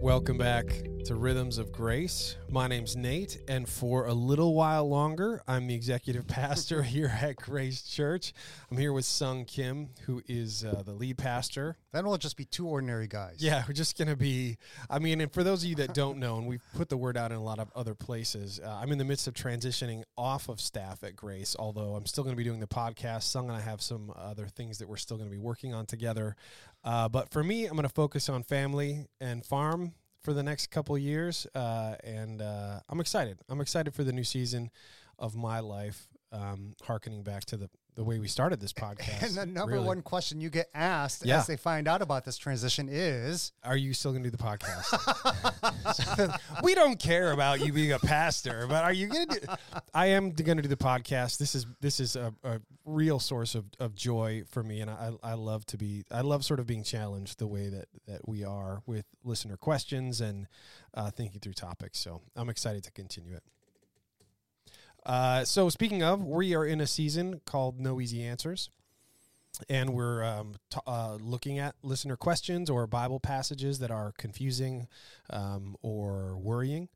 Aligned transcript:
Welcome 0.00 0.38
back 0.38 0.89
to 1.04 1.14
Rhythms 1.14 1.56
of 1.56 1.72
Grace. 1.72 2.36
My 2.50 2.68
name's 2.68 2.94
Nate, 2.94 3.38
and 3.48 3.68
for 3.68 4.06
a 4.06 4.12
little 4.12 4.54
while 4.54 4.88
longer, 4.88 5.42
I'm 5.48 5.66
the 5.66 5.74
executive 5.74 6.26
pastor 6.28 6.82
here 6.82 7.06
at 7.22 7.36
Grace 7.36 7.82
Church. 7.82 8.34
I'm 8.70 8.76
here 8.76 8.92
with 8.92 9.04
Sung 9.04 9.44
Kim, 9.44 9.90
who 10.06 10.20
is 10.28 10.64
uh, 10.64 10.82
the 10.84 10.92
lead 10.92 11.16
pastor. 11.16 11.76
Then 11.92 12.06
we'll 12.06 12.18
just 12.18 12.36
be 12.36 12.44
two 12.44 12.66
ordinary 12.66 13.06
guys. 13.06 13.36
Yeah, 13.38 13.64
we're 13.66 13.74
just 13.74 13.96
going 13.96 14.08
to 14.08 14.16
be. 14.16 14.58
I 14.90 14.98
mean, 14.98 15.20
and 15.20 15.32
for 15.32 15.42
those 15.42 15.62
of 15.62 15.70
you 15.70 15.76
that 15.76 15.94
don't 15.94 16.18
know, 16.18 16.36
and 16.36 16.46
we've 16.46 16.64
put 16.74 16.88
the 16.88 16.96
word 16.96 17.16
out 17.16 17.30
in 17.30 17.38
a 17.38 17.42
lot 17.42 17.60
of 17.60 17.70
other 17.74 17.94
places, 17.94 18.60
uh, 18.62 18.78
I'm 18.82 18.92
in 18.92 18.98
the 18.98 19.04
midst 19.04 19.26
of 19.26 19.34
transitioning 19.34 20.02
off 20.18 20.48
of 20.48 20.60
staff 20.60 21.02
at 21.02 21.16
Grace, 21.16 21.56
although 21.58 21.94
I'm 21.94 22.06
still 22.06 22.24
going 22.24 22.34
to 22.34 22.38
be 22.38 22.44
doing 22.44 22.60
the 22.60 22.66
podcast. 22.66 23.22
Sung 23.22 23.48
and 23.48 23.56
I 23.56 23.60
have 23.60 23.80
some 23.80 24.12
other 24.16 24.48
things 24.48 24.78
that 24.78 24.88
we're 24.88 24.96
still 24.96 25.16
going 25.16 25.28
to 25.28 25.34
be 25.34 25.40
working 25.40 25.72
on 25.72 25.86
together. 25.86 26.36
Uh, 26.84 27.08
but 27.08 27.30
for 27.30 27.42
me, 27.42 27.64
I'm 27.64 27.72
going 27.72 27.84
to 27.84 27.94
focus 27.94 28.28
on 28.28 28.42
family 28.42 29.06
and 29.20 29.44
farm 29.44 29.94
for 30.22 30.32
the 30.32 30.42
next 30.42 30.68
couple 30.68 30.96
years, 30.98 31.46
uh, 31.54 31.94
and 32.04 32.42
uh, 32.42 32.80
I'm 32.88 33.00
excited. 33.00 33.38
I'm 33.48 33.60
excited 33.60 33.94
for 33.94 34.04
the 34.04 34.12
new 34.12 34.24
season 34.24 34.70
of 35.18 35.34
my 35.34 35.60
life. 35.60 36.08
Um, 36.32 36.74
harkening 36.82 37.24
back 37.24 37.44
to 37.46 37.56
the 37.56 37.68
the 37.94 38.04
way 38.04 38.18
we 38.18 38.28
started 38.28 38.60
this 38.60 38.72
podcast. 38.72 39.22
And 39.22 39.34
the 39.36 39.46
number 39.46 39.74
really. 39.74 39.86
one 39.86 40.02
question 40.02 40.40
you 40.40 40.50
get 40.50 40.70
asked 40.74 41.24
Yeah. 41.24 41.38
as 41.38 41.46
they 41.46 41.56
find 41.56 41.88
out 41.88 42.02
about 42.02 42.24
this 42.24 42.36
transition 42.36 42.88
is 42.90 43.52
Are 43.64 43.76
you 43.76 43.94
still 43.94 44.12
going 44.12 44.22
to 44.22 44.30
do 44.30 44.36
the 44.36 44.42
podcast? 44.42 46.38
we 46.62 46.74
don't 46.74 46.98
care 46.98 47.32
about 47.32 47.60
you 47.60 47.72
being 47.72 47.92
a 47.92 47.98
pastor, 47.98 48.66
but 48.68 48.84
are 48.84 48.92
you 48.92 49.08
going 49.08 49.28
to 49.28 49.40
do 49.40 49.46
I 49.94 50.06
am 50.06 50.30
going 50.32 50.56
to 50.56 50.62
do 50.62 50.68
the 50.68 50.76
podcast. 50.76 51.38
This 51.38 51.54
is 51.54 51.66
this 51.80 52.00
is 52.00 52.16
a, 52.16 52.32
a 52.44 52.60
real 52.84 53.18
source 53.20 53.54
of, 53.54 53.66
of 53.78 53.94
joy 53.94 54.42
for 54.48 54.62
me 54.62 54.80
and 54.80 54.90
I 54.90 55.10
I 55.22 55.34
love 55.34 55.66
to 55.66 55.76
be 55.78 56.04
I 56.10 56.22
love 56.22 56.44
sort 56.44 56.60
of 56.60 56.66
being 56.66 56.82
challenged 56.82 57.38
the 57.38 57.46
way 57.46 57.68
that 57.68 57.86
that 58.06 58.26
we 58.28 58.44
are 58.44 58.82
with 58.86 59.04
listener 59.24 59.56
questions 59.56 60.20
and 60.20 60.46
uh, 60.94 61.10
thinking 61.10 61.40
through 61.40 61.52
topics. 61.52 61.98
So, 62.00 62.20
I'm 62.34 62.48
excited 62.48 62.82
to 62.84 62.90
continue 62.90 63.34
it. 63.34 63.42
Uh, 65.06 65.44
so 65.44 65.68
speaking 65.68 66.02
of, 66.02 66.22
we 66.24 66.54
are 66.54 66.64
in 66.64 66.80
a 66.80 66.86
season 66.86 67.40
called 67.46 67.80
No 67.80 68.00
Easy 68.00 68.22
Answers 68.22 68.70
and 69.68 69.90
we're 69.94 70.22
um, 70.24 70.54
t- 70.70 70.78
uh, 70.86 71.16
looking 71.20 71.58
at 71.58 71.74
listener 71.82 72.16
questions 72.16 72.70
or 72.70 72.86
Bible 72.86 73.20
passages 73.20 73.78
that 73.80 73.90
are 73.90 74.12
confusing 74.16 74.86
um, 75.30 75.76
or 75.82 76.36
worrying. 76.38 76.88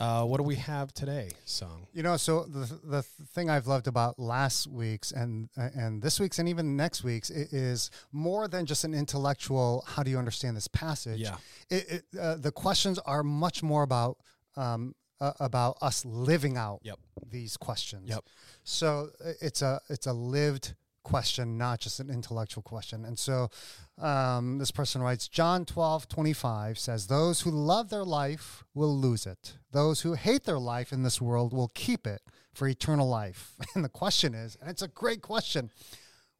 Uh, 0.00 0.24
what 0.24 0.38
do 0.38 0.42
we 0.42 0.56
have 0.56 0.92
today, 0.92 1.28
Sung? 1.44 1.86
you 1.92 2.02
know 2.02 2.16
so 2.16 2.44
the 2.44 2.80
the 2.82 3.02
thing 3.02 3.48
I've 3.48 3.68
loved 3.68 3.86
about 3.86 4.18
last 4.18 4.66
week's 4.66 5.12
and 5.12 5.48
and 5.56 6.02
this 6.02 6.18
week's 6.18 6.40
and 6.40 6.48
even 6.48 6.76
next 6.76 7.04
week's 7.04 7.30
is 7.30 7.92
more 8.10 8.48
than 8.48 8.66
just 8.66 8.82
an 8.82 8.92
intellectual 8.92 9.84
how 9.86 10.02
do 10.02 10.10
you 10.10 10.18
understand 10.18 10.56
this 10.56 10.66
passage 10.66 11.20
Yeah. 11.20 11.36
it, 11.70 12.02
it, 12.12 12.18
uh, 12.18 12.34
the 12.34 12.50
questions 12.50 12.98
are 13.06 13.22
much 13.22 13.62
more 13.62 13.84
about 13.84 14.18
um, 14.56 14.96
uh, 15.20 15.32
about 15.40 15.76
us 15.82 16.04
living 16.04 16.56
out 16.56 16.80
Yep. 16.82 16.98
these 17.30 17.56
questions 17.56 18.08
Yep. 18.08 18.24
so 18.62 19.10
it's 19.40 19.62
a 19.62 19.80
it's 19.88 20.06
a 20.06 20.12
lived 20.12 20.74
question 21.02 21.58
not 21.58 21.80
just 21.80 22.00
an 22.00 22.08
intellectual 22.08 22.62
question 22.62 23.04
and 23.04 23.18
so 23.18 23.50
um, 23.98 24.56
this 24.58 24.70
person 24.70 25.02
writes 25.02 25.28
john 25.28 25.64
12 25.66 26.08
25 26.08 26.78
says 26.78 27.06
those 27.08 27.42
who 27.42 27.50
love 27.50 27.90
their 27.90 28.04
life 28.04 28.64
will 28.74 28.96
lose 28.96 29.26
it 29.26 29.58
those 29.70 30.00
who 30.00 30.14
hate 30.14 30.44
their 30.44 30.58
life 30.58 30.92
in 30.92 31.02
this 31.02 31.20
world 31.20 31.52
will 31.52 31.70
keep 31.74 32.06
it 32.06 32.22
for 32.54 32.66
eternal 32.66 33.06
life 33.08 33.52
and 33.74 33.84
the 33.84 33.88
question 33.90 34.34
is 34.34 34.56
and 34.62 34.70
it's 34.70 34.80
a 34.82 34.88
great 34.88 35.20
question 35.20 35.70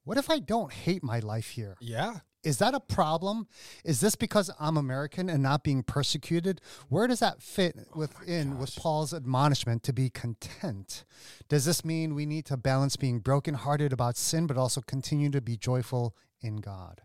what 0.05 0.17
if 0.17 0.31
i 0.31 0.39
don't 0.39 0.73
hate 0.73 1.03
my 1.03 1.19
life 1.21 1.51
here 1.51 1.77
Yeah. 1.81 2.21
Is 2.45 2.59
that 2.59 2.75
a 2.75 2.81
problem? 2.81 3.47
Is 3.85 4.01
this 4.01 4.15
because 4.15 4.51
I'm 4.61 4.77
American 4.77 5.29
and 5.29 5.43
not 5.43 5.65
being 5.65 5.83
persecuted? 5.83 6.61
Where 6.89 7.07
does 7.07 7.21
that 7.21 7.43
fit 7.43 7.77
within 7.95 8.59
with 8.59 8.75
Paul's 8.77 9.13
admonishment 9.15 9.83
to 9.85 9.93
be 9.93 10.11
content? 10.11 11.05
Does 11.49 11.65
this 11.65 11.85
mean 11.85 12.15
we 12.15 12.27
need 12.27 12.45
to 12.47 12.57
balance 12.57 12.97
being 12.97 13.19
brokenhearted 13.21 13.93
about 13.93 14.17
sin, 14.17 14.47
but 14.47 14.57
also 14.57 14.81
continue 14.81 15.31
to 15.31 15.41
be 15.41 15.57
joyful 15.57 16.15
in 16.41 16.57
God? 16.57 17.01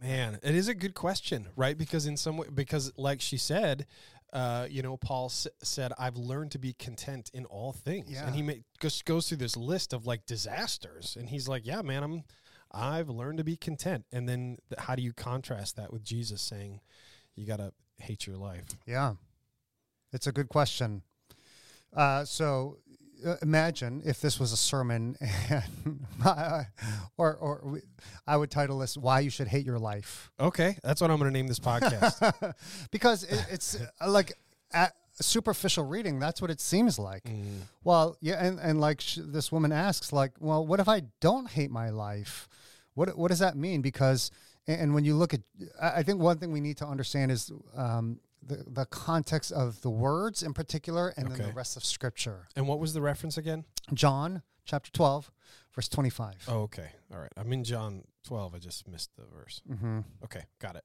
Man, 0.00 0.38
it 0.42 0.54
is 0.54 0.68
a 0.68 0.74
good 0.74 0.94
question, 0.94 1.48
right? 1.56 1.76
Because 1.76 2.06
in 2.06 2.16
some 2.16 2.36
way, 2.36 2.46
because 2.52 2.92
like 2.96 3.20
she 3.20 3.38
said, 3.38 3.86
uh, 4.32 4.66
you 4.70 4.82
know, 4.82 4.96
Paul 4.98 5.26
s- 5.26 5.46
said, 5.62 5.92
"I've 5.98 6.16
learned 6.16 6.50
to 6.52 6.58
be 6.58 6.74
content 6.74 7.30
in 7.32 7.46
all 7.46 7.72
things," 7.72 8.10
Yeah. 8.10 8.26
and 8.26 8.34
he 8.36 8.42
ma- 8.42 8.52
just 8.80 9.04
goes 9.06 9.28
through 9.28 9.38
this 9.38 9.56
list 9.56 9.94
of 9.94 10.04
like 10.06 10.26
disasters, 10.26 11.16
and 11.18 11.30
he's 11.30 11.48
like, 11.48 11.64
"Yeah, 11.64 11.80
man, 11.80 12.02
I'm, 12.02 12.24
I've 12.76 13.08
learned 13.08 13.38
to 13.38 13.44
be 13.44 13.56
content." 13.56 14.04
And 14.12 14.28
then, 14.28 14.58
th- 14.68 14.80
how 14.80 14.94
do 14.94 15.02
you 15.02 15.12
contrast 15.12 15.76
that 15.76 15.92
with 15.92 16.04
Jesus 16.04 16.42
saying, 16.42 16.80
"You 17.34 17.46
got 17.46 17.56
to 17.56 17.72
hate 17.98 18.26
your 18.26 18.36
life"? 18.36 18.64
Yeah, 18.86 19.14
it's 20.12 20.26
a 20.26 20.32
good 20.32 20.48
question. 20.48 21.02
Uh, 21.92 22.24
so 22.24 22.78
uh, 23.26 23.36
imagine 23.42 24.02
if 24.04 24.20
this 24.20 24.38
was 24.38 24.52
a 24.52 24.56
sermon, 24.56 25.16
and 25.50 26.06
or 27.16 27.34
or 27.36 27.60
we, 27.64 27.80
I 28.26 28.36
would 28.36 28.50
title 28.50 28.78
this 28.78 28.96
"Why 28.96 29.20
You 29.20 29.30
Should 29.30 29.48
Hate 29.48 29.64
Your 29.66 29.78
Life." 29.78 30.30
Okay, 30.38 30.76
that's 30.82 31.00
what 31.00 31.10
I'm 31.10 31.18
going 31.18 31.32
to 31.32 31.36
name 31.36 31.46
this 31.46 31.58
podcast. 31.60 32.54
because 32.90 33.24
it, 33.24 33.46
it's 33.50 33.78
uh, 34.00 34.10
like 34.10 34.32
at 34.72 34.94
superficial 35.18 35.82
reading 35.86 36.18
that's 36.18 36.42
what 36.42 36.50
it 36.50 36.60
seems 36.60 36.98
like 36.98 37.24
Mm. 37.24 37.60
well 37.84 38.18
yeah 38.20 38.34
and, 38.44 38.58
and 38.60 38.82
like 38.82 39.00
sh- 39.00 39.18
this 39.22 39.50
woman 39.50 39.72
asks 39.72 40.12
like 40.12 40.32
well 40.40 40.66
what 40.66 40.78
if 40.78 40.90
i 40.90 41.00
don't 41.22 41.48
hate 41.48 41.70
my 41.70 41.88
life 41.88 42.50
what 42.96 43.16
what 43.16 43.28
does 43.28 43.38
that 43.38 43.56
mean 43.56 43.80
because 43.82 44.30
and, 44.66 44.92
when 44.94 45.04
you 45.04 45.14
look 45.14 45.32
at 45.32 45.40
i 45.80 46.02
think 46.02 46.20
one 46.20 46.38
thing 46.38 46.50
we 46.50 46.60
need 46.60 46.76
to 46.78 46.84
understand 46.86 47.30
is 47.30 47.52
um, 47.76 48.18
the, 48.42 48.64
the 48.66 48.84
context 48.86 49.52
of 49.52 49.80
the 49.82 49.90
words 49.90 50.42
in 50.42 50.52
particular 50.52 51.14
and 51.16 51.30
then 51.30 51.38
the 51.38 51.52
rest 51.52 51.76
of 51.76 51.84
scripture 51.84 52.48
and 52.56 52.66
what 52.66 52.80
was 52.80 52.92
the 52.92 53.00
reference 53.00 53.38
again? 53.38 53.64
john 53.94 54.42
chapter 54.64 54.90
12 54.90 55.30
verse 55.74 55.88
25 55.88 56.34
Oh, 56.48 56.62
okay, 56.62 56.88
all 57.12 57.18
right. 57.20 57.30
I'm 57.36 57.52
in 57.52 57.62
John 57.62 58.02
12. 58.24 58.54
I 58.54 58.58
just 58.58 58.88
missed 58.88 59.10
the 59.16 59.24
verse. 59.26 59.60
hmm 59.68 60.00
Okay, 60.24 60.42
got 60.58 60.74
it. 60.74 60.84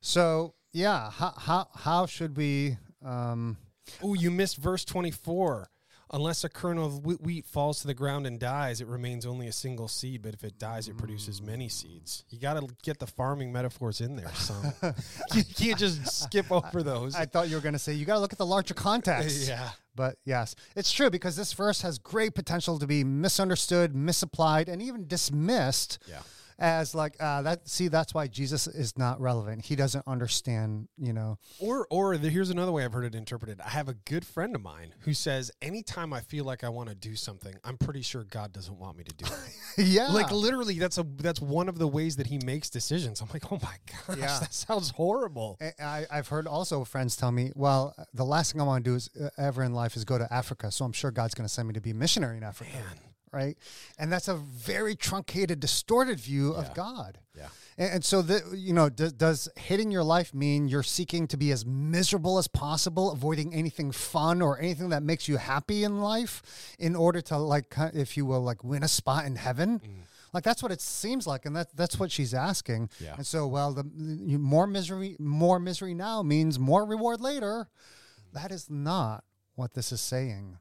so 0.00 0.54
yeah 0.72 1.10
how, 1.10 1.32
how, 1.36 1.68
how 1.74 2.06
should 2.06 2.36
we 2.36 2.78
um, 3.04 3.58
Oh, 4.02 4.14
you 4.14 4.30
missed 4.30 4.56
verse 4.56 4.84
24. 4.84 5.68
Unless 6.14 6.44
a 6.44 6.48
kernel 6.48 6.86
of 6.86 7.04
wheat 7.04 7.44
falls 7.44 7.80
to 7.80 7.88
the 7.88 7.92
ground 7.92 8.24
and 8.24 8.38
dies, 8.38 8.80
it 8.80 8.86
remains 8.86 9.26
only 9.26 9.48
a 9.48 9.52
single 9.52 9.88
seed. 9.88 10.22
But 10.22 10.32
if 10.32 10.44
it 10.44 10.60
dies, 10.60 10.86
it 10.86 10.96
produces 10.96 11.40
mm. 11.40 11.46
many 11.46 11.68
seeds. 11.68 12.24
You 12.30 12.38
got 12.38 12.54
to 12.54 12.68
get 12.84 13.00
the 13.00 13.08
farming 13.08 13.52
metaphors 13.52 14.00
in 14.00 14.14
there, 14.14 14.32
So 14.34 14.54
you 15.34 15.42
can't 15.42 15.76
just 15.76 16.22
skip 16.22 16.52
over 16.52 16.84
those. 16.84 17.16
I 17.16 17.26
thought 17.26 17.48
you 17.48 17.56
were 17.56 17.62
going 17.62 17.72
to 17.72 17.80
say 17.80 17.94
you 17.94 18.04
got 18.04 18.14
to 18.14 18.20
look 18.20 18.32
at 18.32 18.38
the 18.38 18.46
larger 18.46 18.74
context. 18.74 19.48
yeah. 19.48 19.70
But 19.96 20.16
yes, 20.24 20.54
it's 20.76 20.92
true 20.92 21.10
because 21.10 21.34
this 21.34 21.52
verse 21.52 21.82
has 21.82 21.98
great 21.98 22.36
potential 22.36 22.78
to 22.78 22.86
be 22.86 23.02
misunderstood, 23.02 23.94
misapplied, 23.96 24.68
and 24.68 24.80
even 24.80 25.08
dismissed 25.08 25.98
Yeah. 26.08 26.20
As 26.58 26.94
like 26.94 27.16
uh, 27.20 27.42
that. 27.42 27.68
See, 27.68 27.88
that's 27.88 28.14
why 28.14 28.26
Jesus 28.26 28.66
is 28.66 28.96
not 28.98 29.20
relevant. 29.20 29.64
He 29.64 29.76
doesn't 29.76 30.06
understand. 30.06 30.88
You 30.96 31.12
know, 31.12 31.38
Or, 31.58 31.86
or 31.90 32.16
the, 32.16 32.28
here's 32.30 32.50
another 32.50 32.72
way 32.72 32.84
I've 32.84 32.92
heard 32.92 33.04
it 33.04 33.14
interpreted. 33.14 33.60
I 33.60 33.70
have 33.70 33.88
a 33.88 33.94
good 33.94 34.24
friend 34.24 34.54
of 34.54 34.62
mine 34.62 34.94
who 35.00 35.14
says, 35.14 35.50
anytime 35.62 36.12
I 36.12 36.20
feel 36.20 36.44
like 36.44 36.64
I 36.64 36.68
want 36.68 36.88
to 36.88 36.94
do 36.94 37.16
something, 37.16 37.54
I'm 37.64 37.76
pretty 37.76 38.02
sure 38.02 38.24
God 38.24 38.52
doesn't 38.52 38.78
want 38.78 38.96
me 38.96 39.04
to 39.04 39.14
do 39.14 39.24
it. 39.26 39.86
yeah, 39.86 40.08
Like 40.08 40.30
literally, 40.30 40.78
that's 40.78 40.98
a 40.98 41.06
that's 41.16 41.40
one 41.40 41.68
of 41.68 41.78
the 41.78 41.88
ways 41.88 42.16
that 42.16 42.26
he 42.26 42.38
makes 42.44 42.70
decisions. 42.70 43.20
I'm 43.20 43.28
like, 43.32 43.50
oh 43.52 43.58
my 43.62 43.76
gosh, 44.06 44.18
Yeah. 44.18 44.38
that 44.40 44.54
sounds 44.54 44.90
horrible. 44.90 45.58
I've 45.80 46.28
heard 46.28 46.46
also 46.46 46.84
friends 46.84 47.16
tell 47.16 47.32
me, 47.32 47.52
well, 47.54 47.94
the 48.12 48.24
last 48.24 48.52
thing 48.52 48.60
I 48.60 48.64
want 48.64 48.84
to 48.84 48.90
do 48.90 48.94
is 48.96 49.10
uh, 49.20 49.28
ever 49.38 49.62
in 49.62 49.72
life 49.74 49.96
is 49.96 50.04
go 50.04 50.18
to 50.18 50.32
Africa. 50.32 50.70
So 50.70 50.84
I'm 50.84 50.92
sure 50.92 51.10
God's 51.10 51.34
going 51.34 51.46
to 51.46 51.52
send 51.52 51.68
me 51.68 51.74
to 51.74 51.80
be 51.80 51.90
a 51.90 51.94
missionary 51.94 52.36
in 52.36 52.42
Africa. 52.44 52.72
Man. 52.74 52.98
Right. 53.34 53.56
And 53.98 54.12
that's 54.12 54.28
a 54.28 54.34
very 54.36 54.94
truncated, 54.96 55.60
distorted 55.60 56.20
view 56.20 56.52
Yeah. 56.54 56.60
of 56.60 56.74
God. 56.74 57.18
Yeah. 57.36 57.48
And, 57.76 57.94
and 57.94 58.04
so, 58.04 58.22
the, 58.22 58.56
you 58.56 58.72
know, 58.72 58.88
does, 58.88 59.12
does 59.12 59.48
hating 59.56 59.90
your 59.90 60.04
life 60.04 60.32
mean 60.32 60.68
you're 60.68 60.82
seeking 60.82 61.26
to 61.28 61.36
be 61.36 61.50
as 61.50 61.66
miserable 61.66 62.38
as 62.38 62.46
possible, 62.46 63.10
avoiding 63.10 63.52
anything 63.52 63.90
fun 63.92 64.40
or 64.40 64.58
anything 64.58 64.90
that 64.90 65.02
makes 65.02 65.26
you 65.28 65.36
happy 65.38 65.82
in 65.84 66.00
life 66.00 66.42
in 66.78 66.94
order 66.94 67.20
to, 67.22 67.36
like, 67.38 67.74
if 67.92 68.16
you 68.16 68.24
will, 68.24 68.40
like 68.42 68.62
win 68.62 68.82
a 68.82 68.88
spot 68.88 69.24
in 69.24 69.36
heaven? 69.36 69.80
Mm. 69.80 69.90
Like 70.32 70.42
that's 70.42 70.64
what 70.64 70.72
it 70.72 70.80
seems 70.80 71.28
like, 71.28 71.46
and 71.46 71.54
that 71.54 71.76
that's 71.76 71.96
what 72.00 72.10
she's 72.10 72.34
asking. 72.34 72.90
Yeah. 72.98 73.14
And 73.16 73.24
so, 73.24 73.46
well, 73.46 73.72
the, 73.72 73.84
the 73.84 74.36
more 74.36 74.66
misery, 74.66 75.14
more 75.20 75.60
misery 75.60 75.94
now 75.94 76.22
means 76.24 76.58
more 76.58 76.84
reward 76.84 77.20
later. 77.20 77.68
Mm. 77.68 78.32
That 78.42 78.50
is 78.50 78.68
not 78.68 79.22
what 79.54 79.74
this 79.74 79.92
is 79.92 80.00
saying. 80.00 80.58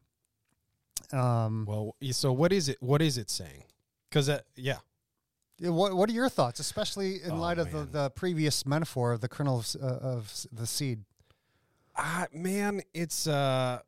Um, 1.13 1.65
Well, 1.67 1.95
so 2.11 2.33
what 2.33 2.51
is 2.51 2.69
it? 2.69 2.77
What 2.81 3.01
is 3.01 3.17
it 3.17 3.29
saying? 3.29 3.63
Because 4.09 4.29
uh, 4.29 4.41
yeah, 4.55 4.77
What 5.59 5.95
What 5.95 6.09
are 6.09 6.13
your 6.13 6.29
thoughts, 6.29 6.59
especially 6.59 7.21
in 7.23 7.31
Oh, 7.31 7.35
light 7.37 7.59
of 7.59 7.71
the, 7.71 7.83
the 7.85 8.09
previous 8.09 8.65
metaphor 8.65 9.11
of 9.13 9.21
the 9.21 9.29
kernel 9.29 9.59
of, 9.59 9.75
uh, 9.81 9.85
of 9.87 10.45
the 10.51 10.67
seed? 10.67 11.03
uh, 11.95 12.25
man, 12.33 12.81
it's 12.93 13.27
uh, 13.27 13.79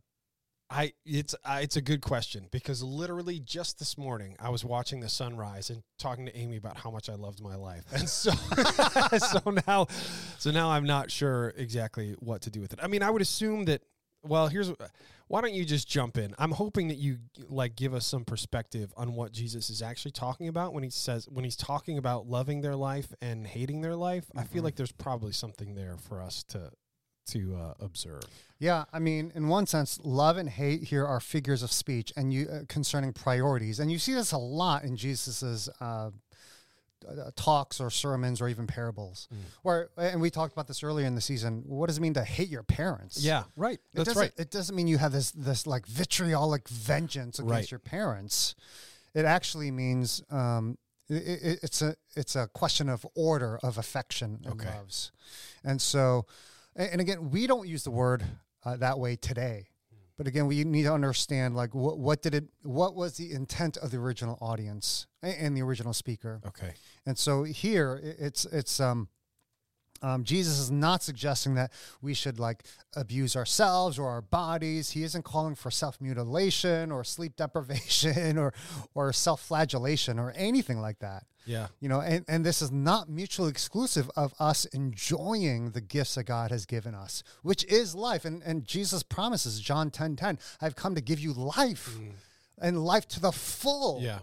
I 0.69 0.93
it's 1.05 1.33
uh, 1.43 1.59
it's 1.61 1.75
a 1.75 1.81
good 1.81 2.01
question 2.01 2.47
because 2.51 2.81
literally 2.83 3.39
just 3.39 3.77
this 3.79 3.97
morning 3.97 4.35
I 4.39 4.49
was 4.49 4.63
watching 4.63 4.99
the 4.99 5.09
sunrise 5.09 5.69
and 5.71 5.83
talking 5.97 6.25
to 6.27 6.35
Amy 6.37 6.57
about 6.57 6.77
how 6.77 6.89
much 6.91 7.09
I 7.09 7.15
loved 7.15 7.41
my 7.41 7.55
life, 7.55 7.83
and 7.91 8.07
so 8.07 8.31
so 9.17 9.51
now 9.67 9.87
so 10.39 10.51
now 10.51 10.69
I'm 10.71 10.85
not 10.85 11.09
sure 11.11 11.53
exactly 11.57 12.15
what 12.19 12.41
to 12.43 12.49
do 12.51 12.61
with 12.61 12.73
it. 12.73 12.79
I 12.81 12.87
mean, 12.87 13.01
I 13.03 13.09
would 13.09 13.21
assume 13.21 13.65
that. 13.65 13.81
Well, 14.27 14.47
here's 14.47 14.71
why 15.27 15.41
don't 15.41 15.53
you 15.53 15.65
just 15.65 15.87
jump 15.87 16.17
in? 16.17 16.35
I'm 16.37 16.51
hoping 16.51 16.87
that 16.89 16.97
you 16.97 17.17
like 17.49 17.75
give 17.75 17.93
us 17.93 18.05
some 18.05 18.25
perspective 18.25 18.93
on 18.95 19.13
what 19.15 19.31
Jesus 19.31 19.69
is 19.69 19.81
actually 19.81 20.11
talking 20.11 20.47
about 20.47 20.73
when 20.73 20.83
he 20.83 20.89
says 20.89 21.27
when 21.29 21.43
he's 21.43 21.55
talking 21.55 21.97
about 21.97 22.27
loving 22.27 22.61
their 22.61 22.75
life 22.75 23.13
and 23.21 23.45
hating 23.47 23.81
their 23.81 23.95
life. 23.95 24.25
I 24.35 24.43
feel 24.43 24.61
Mhm. 24.61 24.65
like 24.65 24.75
there's 24.75 24.91
probably 24.91 25.31
something 25.31 25.75
there 25.75 25.97
for 25.97 26.21
us 26.21 26.43
to 26.49 26.71
to 27.29 27.55
uh, 27.55 27.73
observe. 27.79 28.21
Yeah, 28.59 28.85
I 28.93 28.99
mean, 28.99 29.31
in 29.33 29.47
one 29.47 29.65
sense, 29.65 29.99
love 30.03 30.37
and 30.37 30.47
hate 30.47 30.83
here 30.83 31.07
are 31.07 31.19
figures 31.19 31.63
of 31.63 31.71
speech, 31.71 32.13
and 32.15 32.31
you 32.31 32.47
uh, 32.47 32.59
concerning 32.69 33.13
priorities, 33.13 33.79
and 33.79 33.91
you 33.91 33.97
see 33.97 34.13
this 34.13 34.31
a 34.31 34.37
lot 34.37 34.83
in 34.83 34.95
Jesus's 34.95 35.67
uh, 35.79 36.11
uh, 37.07 37.31
talks 37.35 37.79
or 37.79 37.89
sermons 37.89 38.41
or 38.41 38.47
even 38.49 38.67
parables. 38.67 39.27
Mm. 39.33 39.37
Where, 39.63 39.89
and 39.97 40.19
we 40.21 40.29
talked 40.29 40.53
about 40.53 40.67
this 40.67 40.83
earlier 40.83 41.05
in 41.07 41.15
the 41.15 41.21
season. 41.21 41.63
What 41.65 41.87
does 41.87 41.97
it 41.97 42.01
mean 42.01 42.13
to 42.15 42.23
hate 42.23 42.49
your 42.49 42.63
parents? 42.63 43.23
Yeah, 43.23 43.43
right. 43.55 43.75
It 43.79 43.81
That's 43.93 44.07
doesn't- 44.09 44.21
right. 44.21 44.31
It 44.37 44.51
doesn't 44.51 44.75
mean 44.75 44.87
you 44.87 44.97
have 44.97 45.11
this 45.11 45.31
this 45.31 45.65
like 45.67 45.85
vitriolic 45.87 46.67
vengeance 46.69 47.39
against 47.39 47.51
Right. 47.51 47.71
your 47.71 47.79
parents. 47.79 48.55
It 49.13 49.25
actually 49.25 49.71
means 49.71 50.21
um, 50.29 50.77
i 51.09 51.13
i 51.15 51.19
it's 51.63 51.81
a 51.81 51.95
it's 52.15 52.35
a 52.35 52.47
question 52.47 52.89
of 52.89 53.05
order 53.15 53.59
of 53.63 53.77
affection 53.77 54.39
and 54.43 54.53
Okay. 54.61 54.75
loves, 54.75 55.11
and 55.63 55.81
so, 55.81 56.25
and, 56.75 56.89
and 56.93 57.01
again, 57.01 57.29
we 57.29 57.47
don't 57.47 57.67
use 57.67 57.83
the 57.83 57.91
word 57.91 58.23
uh, 58.65 58.75
that 58.77 58.97
way 58.99 59.15
today. 59.15 59.67
But 60.17 60.27
again, 60.27 60.47
we 60.47 60.63
need 60.63 60.83
to 60.83 60.93
understand 60.93 61.55
like 61.55 61.75
what 61.75 61.97
what 61.97 62.21
did 62.21 62.33
it 62.33 62.45
what 62.63 62.95
was 62.95 63.17
the 63.17 63.31
intent 63.31 63.77
of 63.77 63.91
the 63.91 63.97
original 63.97 64.37
audience 64.41 65.07
and 65.21 65.57
the 65.57 65.61
original 65.61 65.93
speaker. 65.93 66.41
Okay. 66.47 66.73
And 67.05 67.17
so 67.17 67.43
here 67.43 67.99
it's 68.19 68.45
it's 68.45 68.79
um 68.79 69.09
um, 70.05 70.23
Jesus 70.23 70.59
is 70.59 70.69
not 70.69 71.01
suggesting 71.01 71.55
that 71.55 71.71
we 71.99 72.13
should 72.13 72.39
like 72.39 72.63
abuse 72.95 73.35
ourselves 73.35 73.97
or 73.97 74.07
our 74.07 74.21
bodies. 74.21 74.91
He 74.91 75.01
isn't 75.01 75.23
calling 75.23 75.55
for 75.55 75.71
self 75.71 75.99
mutilation 75.99 76.91
or 76.91 77.03
sleep 77.03 77.35
deprivation 77.37 78.37
or 78.37 78.53
or 78.93 79.11
self 79.11 79.41
flagellation 79.41 80.19
or 80.19 80.31
anything 80.35 80.79
like 80.79 80.99
that. 80.99 81.23
Yeah. 81.47 81.67
You 81.79 81.89
know, 81.89 82.01
and, 82.01 82.23
and 82.27 82.45
this 82.45 82.61
is 82.61 82.71
not 82.71 83.09
mutually 83.09 83.49
exclusive 83.49 84.11
of 84.15 84.33
us 84.39 84.65
enjoying 84.65 85.71
the 85.71 85.81
gifts 85.81 86.15
that 86.15 86.25
God 86.25 86.51
has 86.51 86.67
given 86.67 86.93
us, 86.93 87.23
which 87.41 87.63
is 87.65 87.95
life. 87.95 88.25
And 88.25 88.43
and 88.43 88.63
Jesus 88.63 89.01
promises, 89.01 89.59
John 89.59 89.89
10 89.89 90.17
10, 90.17 90.37
I've 90.61 90.75
come 90.75 90.93
to 90.93 91.01
give 91.01 91.19
you 91.19 91.33
life 91.33 91.97
and 92.59 92.85
life 92.85 93.07
to 93.07 93.19
the 93.19 93.31
full. 93.31 94.01
Yeah. 94.03 94.19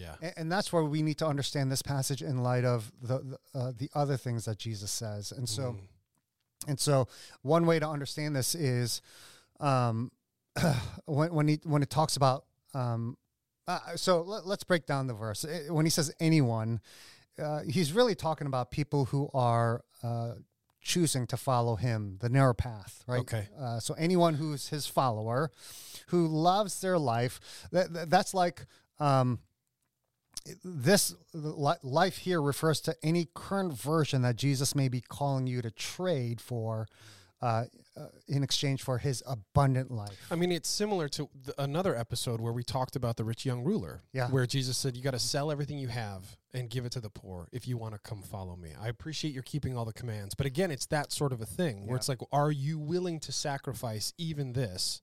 Yeah. 0.00 0.14
And, 0.22 0.32
and 0.36 0.52
that's 0.52 0.72
where 0.72 0.82
we 0.84 1.02
need 1.02 1.18
to 1.18 1.26
understand 1.26 1.70
this 1.70 1.82
passage 1.82 2.22
in 2.22 2.42
light 2.42 2.64
of 2.64 2.90
the 3.02 3.18
the, 3.18 3.38
uh, 3.58 3.72
the 3.76 3.90
other 3.94 4.16
things 4.16 4.44
that 4.46 4.58
Jesus 4.58 4.90
says. 4.90 5.32
And 5.32 5.48
so, 5.48 5.62
Mm. 5.62 5.78
and 6.68 6.80
so, 6.80 7.06
one 7.42 7.66
way 7.66 7.78
to 7.78 7.88
understand 7.88 8.34
this 8.34 8.54
is 8.54 9.02
um, 9.60 10.10
when 11.06 11.32
when 11.34 11.48
he 11.48 11.60
when 11.64 11.82
it 11.82 11.90
talks 11.90 12.16
about. 12.16 12.44
Um, 12.74 13.16
uh, 13.68 13.78
so 13.96 14.22
let, 14.22 14.46
let's 14.46 14.64
break 14.64 14.86
down 14.86 15.06
the 15.06 15.14
verse. 15.14 15.44
When 15.68 15.86
he 15.86 15.90
says 15.90 16.12
anyone, 16.18 16.80
uh, 17.40 17.60
he's 17.68 17.92
really 17.92 18.14
talking 18.14 18.46
about 18.46 18.70
people 18.70 19.04
who 19.06 19.28
are 19.34 19.84
uh, 20.02 20.32
choosing 20.80 21.26
to 21.28 21.36
follow 21.36 21.76
him, 21.76 22.16
the 22.20 22.28
narrow 22.28 22.54
path, 22.54 23.04
right? 23.06 23.20
Okay. 23.20 23.48
Uh, 23.60 23.78
so 23.78 23.94
anyone 23.94 24.34
who's 24.34 24.68
his 24.68 24.86
follower, 24.86 25.50
who 26.08 26.26
loves 26.26 26.80
their 26.80 26.98
life, 26.98 27.38
that, 27.70 27.92
that- 27.92 28.10
that's 28.10 28.34
like 28.34 28.66
um, 28.98 29.38
this 30.64 31.14
life 31.82 32.18
here 32.18 32.40
refers 32.42 32.80
to 32.82 32.94
any 33.02 33.28
current 33.34 33.72
version 33.74 34.22
that 34.22 34.36
Jesus 34.36 34.74
may 34.74 34.88
be 34.88 35.00
calling 35.00 35.46
you 35.46 35.62
to 35.62 35.70
trade 35.70 36.40
for. 36.40 36.86
Uh, 37.42 37.64
uh, 37.96 38.04
in 38.28 38.42
exchange 38.42 38.82
for 38.82 38.98
his 38.98 39.22
abundant 39.26 39.90
life. 39.90 40.26
I 40.30 40.34
mean, 40.34 40.52
it's 40.52 40.68
similar 40.68 41.08
to 41.08 41.26
th- 41.42 41.54
another 41.56 41.96
episode 41.96 42.38
where 42.38 42.52
we 42.52 42.62
talked 42.62 42.96
about 42.96 43.16
the 43.16 43.24
rich 43.24 43.46
young 43.46 43.64
ruler. 43.64 44.02
Yeah. 44.12 44.28
Where 44.28 44.44
Jesus 44.44 44.76
said, 44.76 44.94
You 44.94 45.02
got 45.02 45.12
to 45.12 45.18
sell 45.18 45.50
everything 45.50 45.78
you 45.78 45.88
have 45.88 46.36
and 46.52 46.68
give 46.68 46.84
it 46.84 46.92
to 46.92 47.00
the 47.00 47.08
poor 47.08 47.48
if 47.50 47.66
you 47.66 47.78
want 47.78 47.94
to 47.94 47.98
come 48.00 48.20
follow 48.20 48.56
me. 48.56 48.72
I 48.78 48.88
appreciate 48.88 49.32
you're 49.32 49.42
keeping 49.42 49.74
all 49.74 49.86
the 49.86 49.94
commands. 49.94 50.34
But 50.34 50.44
again, 50.44 50.70
it's 50.70 50.84
that 50.86 51.12
sort 51.12 51.32
of 51.32 51.40
a 51.40 51.46
thing 51.46 51.86
where 51.86 51.94
Yeah. 51.94 52.00
it's 52.00 52.10
like, 52.10 52.20
Are 52.30 52.52
you 52.52 52.78
willing 52.78 53.18
to 53.20 53.32
sacrifice 53.32 54.12
even 54.18 54.52
this 54.52 55.00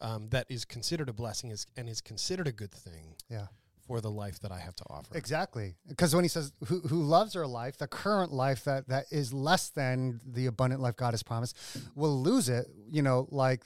um, 0.00 0.28
that 0.28 0.46
is 0.48 0.64
considered 0.64 1.08
a 1.08 1.12
blessing 1.12 1.50
is, 1.50 1.66
and 1.76 1.88
is 1.88 2.00
considered 2.00 2.46
a 2.46 2.52
good 2.52 2.70
thing 2.72 3.16
Yeah. 3.28 3.46
For 3.86 4.00
the 4.00 4.10
life 4.10 4.40
that 4.40 4.52
I 4.52 4.58
have 4.58 4.74
to 4.76 4.84
offer? 4.90 5.16
Exactly. 5.16 5.74
Because 5.88 6.14
when 6.14 6.24
he 6.24 6.28
says 6.28 6.52
who, 6.66 6.80
who 6.80 7.02
loves 7.02 7.34
their 7.34 7.46
life, 7.46 7.78
the 7.78 7.86
current 7.86 8.32
life 8.32 8.64
that, 8.64 8.88
that 8.88 9.06
is 9.10 9.32
less 9.32 9.70
than 9.70 10.20
the 10.26 10.46
abundant 10.46 10.80
life 10.80 10.96
God 10.96 11.12
has 11.12 11.22
promised, 11.22 11.56
will 11.94 12.22
lose 12.22 12.48
it. 12.48 12.66
You 12.90 13.02
know, 13.02 13.28
like 13.30 13.62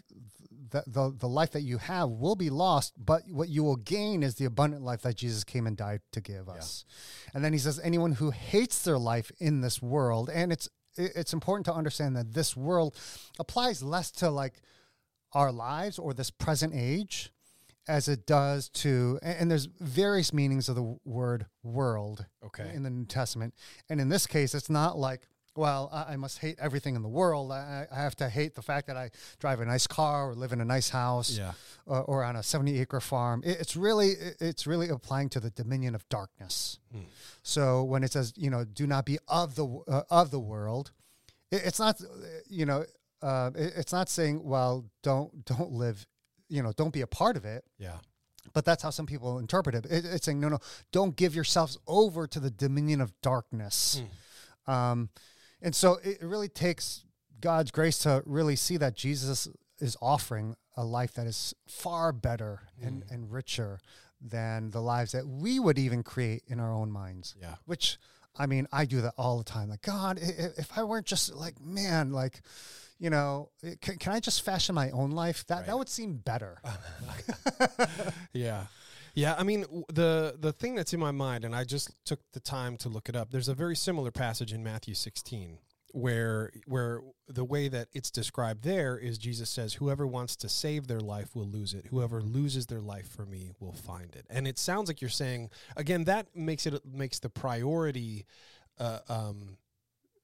the, 0.71 0.83
the, 0.87 1.15
the 1.17 1.29
life 1.29 1.53
that 1.53 1.63
you 1.63 1.79
have 1.79 2.11
will 2.11 2.37
be 2.37 2.51
lost, 2.51 2.93
but 2.97 3.23
what 3.31 3.49
you 3.49 3.65
will 3.65 3.77
gain 3.77 4.23
is 4.23 4.35
the 4.35 4.45
abundant 4.45 4.83
life 4.83 5.03
that 5.03 5.17
Jesus 5.17 5.45
came 5.45 5.67
and 5.67 5.77
died 5.77 6.01
to 6.13 6.21
give 6.21 6.49
us. 6.49 6.85
And 7.35 7.45
then 7.45 7.53
he 7.53 7.59
says, 7.59 7.81
anyone 7.83 8.13
who 8.13 8.31
hates 8.31 8.83
their 8.83 8.99
life 8.99 9.31
in 9.39 9.61
this 9.61 9.81
world, 9.81 10.31
and 10.33 10.53
it's 10.53 10.69
it's 11.01 11.33
important 11.33 11.65
to 11.67 11.73
understand 11.73 12.17
that 12.17 12.35
this 12.35 12.57
world 12.57 12.97
applies 13.39 13.85
less 13.85 14.11
to 14.11 14.31
like 14.31 14.55
our 15.33 15.53
lives 15.53 15.97
or 15.97 16.13
this 16.13 16.31
present 16.31 16.73
age 16.75 17.31
as 17.89 18.07
it 18.09 18.27
does 18.27 18.69
to 18.69 19.19
and, 19.23 19.51
there's 19.51 19.67
various 19.81 20.33
meanings 20.33 20.69
of 20.69 20.77
the 20.77 20.99
word 21.05 21.47
world 21.63 22.27
Okay. 22.45 22.71
in 22.75 22.83
the 22.83 22.91
new 22.91 23.05
testament 23.07 23.55
and 23.89 24.01
in 24.01 24.09
this 24.09 24.27
case 24.27 24.55
it's 24.55 24.71
not 24.71 24.99
like 24.99 25.23
well 25.57 25.91
i, 25.93 26.15
must 26.17 26.39
hate 26.39 26.57
everything 26.61 26.95
in 26.95 27.03
the 27.03 27.09
world 27.09 27.51
I, 27.51 27.87
have 27.91 28.15
to 28.17 28.29
hate 28.29 28.55
the 28.55 28.63
fact 28.63 28.87
that 28.87 28.97
i 28.97 29.11
drive 29.41 29.61
a 29.61 29.65
nice 29.65 29.87
car 29.87 30.31
or 30.31 30.35
live 30.35 30.53
in 30.53 30.61
a 30.61 30.65
nice 30.65 30.91
house 30.91 31.31
Yeah. 31.37 31.53
or, 31.87 32.03
or 32.03 32.25
on 32.25 32.37
a 32.37 32.43
70 32.43 32.79
acre 32.81 33.01
farm 33.01 33.43
it's 33.45 33.75
really 33.75 34.13
it's 34.41 34.67
really 34.67 34.89
applying 34.89 35.29
to 35.31 35.41
the 35.41 35.51
dominion 35.51 35.95
of 35.95 36.09
darkness 36.09 36.79
Hmm. 36.93 37.01
so 37.43 37.83
when 37.85 38.05
it 38.05 38.13
says 38.13 38.33
you 38.37 38.51
know 38.51 38.65
do 38.65 38.87
not 38.87 39.05
be 39.05 39.19
of 39.27 39.55
the 39.57 39.67
uh, 39.89 40.03
of 40.11 40.31
the 40.31 40.41
world 40.41 40.93
it's 41.51 41.79
not 41.81 42.01
uh, 42.01 42.05
you 42.49 42.67
know 42.67 42.85
uh, 43.23 43.51
it's 43.57 43.93
not 43.93 44.09
saying 44.09 44.45
well 44.45 44.85
don't 45.03 45.45
don't 45.45 45.73
live 45.73 46.07
you 46.49 46.63
know 46.63 46.73
don't 46.77 46.93
be 46.93 47.01
a 47.03 47.07
part 47.07 47.37
of 47.37 47.45
it 47.45 47.65
Yeah. 47.79 47.99
but 48.55 48.65
that's 48.65 48.83
how 48.83 48.91
some 48.91 49.07
people 49.07 49.39
interpret 49.39 49.75
it. 49.75 49.85
it 49.87 50.05
it's 50.05 50.25
saying 50.27 50.41
no 50.41 50.49
no 50.49 50.59
don't 50.93 51.17
give 51.17 51.35
yourselves 51.35 51.79
over 51.87 52.27
to 52.27 52.41
the 52.41 52.51
dominion 52.51 53.01
of 53.01 53.13
darkness 53.23 54.01
um, 54.67 55.09
and 55.63 55.75
so 55.75 55.95
it, 56.05 56.19
it 56.21 56.27
really 56.27 56.49
takes 56.49 57.05
god's 57.41 57.71
grace 57.71 57.99
to 58.01 58.23
really 58.27 58.57
see 58.57 58.77
that 58.77 58.95
jesus 58.97 59.49
is 59.81 59.97
offering 60.03 60.57
a 60.77 60.85
life 60.85 61.13
that 61.15 61.27
is 61.27 61.55
far 61.67 62.13
better 62.13 62.63
and, 62.83 63.05
and 63.11 63.31
richer 63.33 63.79
than 64.21 64.71
the 64.71 64.81
lives 64.81 65.13
that 65.13 65.27
we 65.27 65.61
would 65.61 65.79
even 65.79 66.03
create 66.03 66.43
in 66.49 66.59
our 66.61 66.73
own 66.73 66.91
minds 66.91 67.35
Yeah. 67.41 67.57
which 67.67 67.99
I 68.39 68.47
mean, 68.47 68.67
I 68.73 68.85
do 68.85 69.01
that 69.03 69.15
all 69.19 69.39
the 69.39 69.45
time. 69.45 69.69
Like, 69.69 69.83
God, 69.83 70.19
if 70.23 70.77
I 70.79 70.85
weren't 70.85 71.07
just 71.07 71.35
like, 71.35 71.61
man, 71.61 72.13
like, 72.13 72.41
you 73.01 73.11
know, 73.11 73.51
eh, 73.65 73.75
can, 73.81 73.97
can 73.99 74.13
I 74.13 74.21
just 74.21 74.43
fashion 74.43 74.75
my 74.75 74.91
own 74.91 75.11
life? 75.11 75.45
That 75.49 75.57
Right. 75.59 75.67
that 75.67 75.79
would 75.79 75.89
seem 75.89 76.17
better. 76.19 76.59
Yeah. 78.33 78.67
Yeah, 79.15 79.35
I 79.37 79.43
mean 79.43 79.65
the 79.93 80.37
the 80.39 80.53
thing 80.53 80.77
that's 80.77 80.93
in 80.93 81.01
my 81.01 81.11
mind 81.11 81.45
and 81.45 81.55
I 81.57 81.65
just 81.65 81.91
took 82.05 82.21
the 82.33 82.41
time 82.41 82.77
to 82.79 82.89
look 82.89 83.09
it 83.09 83.17
up. 83.17 83.31
There's 83.31 83.49
a 83.49 83.55
very 83.55 83.75
similar 83.75 84.11
passage 84.13 84.53
in 84.53 84.63
Matthew 84.63 84.95
16 84.95 85.59
where 85.99 86.51
where 86.67 87.01
the 87.27 87.45
way 87.45 87.69
that 87.69 87.89
it's 87.93 88.11
described 88.11 88.63
there 88.63 88.97
is 88.97 89.19
Jesus 89.19 89.51
says 89.51 89.75
whoever 89.75 90.07
wants 90.07 90.37
to 90.37 90.49
save 90.49 90.87
their 90.87 91.01
life 91.01 91.35
will 91.35 91.47
lose 91.47 91.75
it. 91.75 91.87
Whoever 91.91 92.23
loses 92.23 92.67
their 92.67 92.81
life 92.81 93.09
for 93.09 93.27
me 93.27 93.51
will 93.61 93.73
find 93.73 94.15
it. 94.15 94.25
And 94.31 94.47
it 94.47 94.59
sounds 94.59 94.89
like 94.89 95.01
you're 95.01 95.11
saying 95.11 95.51
again 95.77 96.05
that 96.05 96.29
makes 96.35 96.67
it 96.67 96.81
makes 96.87 97.19
the 97.19 97.29
priority 97.29 98.27
uh, 98.79 99.01
um 99.09 99.59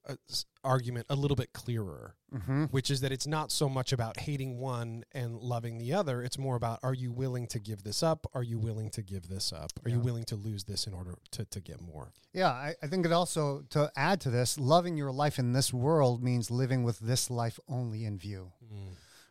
uh, 0.09 0.15
argument 0.63 1.07
a 1.11 1.15
little 1.15 1.37
bit 1.37 1.53
clearer 1.53 2.15
mm-hmm. 2.35 2.65
which 2.65 2.91
is 2.91 3.01
that 3.01 3.13
it's 3.13 3.27
not 3.27 3.53
so 3.53 3.69
much 3.69 3.93
about 3.93 4.19
hating 4.21 4.59
one 4.59 5.05
and 5.13 5.37
loving 5.37 5.79
the 5.79 5.93
other. 5.93 6.23
It's 6.23 6.39
more 6.39 6.57
about 6.57 6.81
are 6.83 6.95
you 6.95 7.13
willing 7.13 7.47
to 7.49 7.59
give 7.59 7.85
this 7.85 8.03
up? 8.03 8.27
Are 8.35 8.43
you 8.43 8.59
willing 8.59 8.91
to 8.91 9.03
give 9.03 9.29
this 9.29 9.53
up? 9.53 9.73
Are 9.85 9.91
you 9.91 10.01
willing 10.01 10.25
to 10.25 10.37
lose 10.37 10.65
this 10.65 10.87
in 10.87 10.95
order 10.95 11.17
to, 11.33 11.45
to 11.45 11.61
get 11.61 11.81
more? 11.81 12.13
Yeah, 12.33 12.49
I, 12.49 12.75
I 12.83 12.87
think 12.89 13.07
it 13.07 13.13
also, 13.13 13.63
to 13.71 13.91
add 13.97 14.21
to 14.23 14.31
this, 14.31 14.59
loving 14.59 14.97
your 14.97 15.13
life 15.13 15.39
in 15.39 15.53
this 15.53 15.73
world 15.73 16.23
means 16.23 16.51
living 16.51 16.83
with 16.83 16.99
this 16.99 17.31
life 17.31 17.61
only 17.69 18.05
in 18.05 18.19
view. 18.19 18.53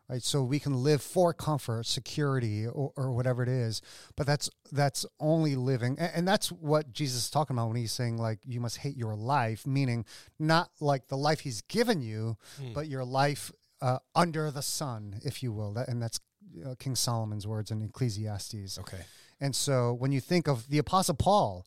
Right? 0.10 0.22
So 0.22 0.43
we 0.43 0.60
can 0.60 0.83
live 0.83 1.01
for 1.01 1.33
comfort, 1.33 1.86
security, 1.86 2.65
or, 2.67 2.91
or 2.95 3.12
whatever 3.12 3.41
it 3.43 3.50
is, 3.50 3.81
but 4.15 4.27
that's 4.27 4.50
that's 4.72 5.05
only 5.19 5.55
living, 5.55 5.98
and, 6.00 6.12
and 6.15 6.27
that's 6.27 6.51
what 6.51 6.91
Jesus 6.93 7.25
is 7.25 7.29
talking 7.29 7.55
about 7.55 7.67
when 7.67 7.77
he's 7.77 7.91
saying 7.91 8.17
like 8.17 8.39
you 8.45 8.60
must 8.60 8.77
hate 8.77 8.98
your 8.98 9.15
life, 9.15 9.65
meaning 9.67 10.05
not 10.39 10.69
like 10.79 11.07
the 11.07 11.17
life 11.17 11.41
He's 11.41 11.62
given 11.62 12.01
you, 12.01 12.38
Mm. 12.62 12.74
but 12.74 12.88
your 12.88 13.03
life 13.05 13.51
uh, 13.81 14.00
under 14.15 14.51
the 14.51 14.62
sun, 14.62 15.19
if 15.24 15.41
you 15.43 15.51
will. 15.51 15.74
That, 15.74 15.88
and 15.88 16.01
that's 16.01 16.19
uh, 16.65 16.75
King 16.79 16.95
Solomon's 16.95 17.45
words 17.48 17.72
in 17.72 17.81
Ecclesiastes. 17.81 18.77
Okay. 18.79 19.01
And 19.41 19.55
so 19.55 19.93
when 19.93 20.12
you 20.12 20.22
think 20.22 20.48
of 20.48 20.69
the 20.69 20.77
Apostle 20.77 21.15
Paul, 21.15 21.65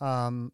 um, 0.00 0.52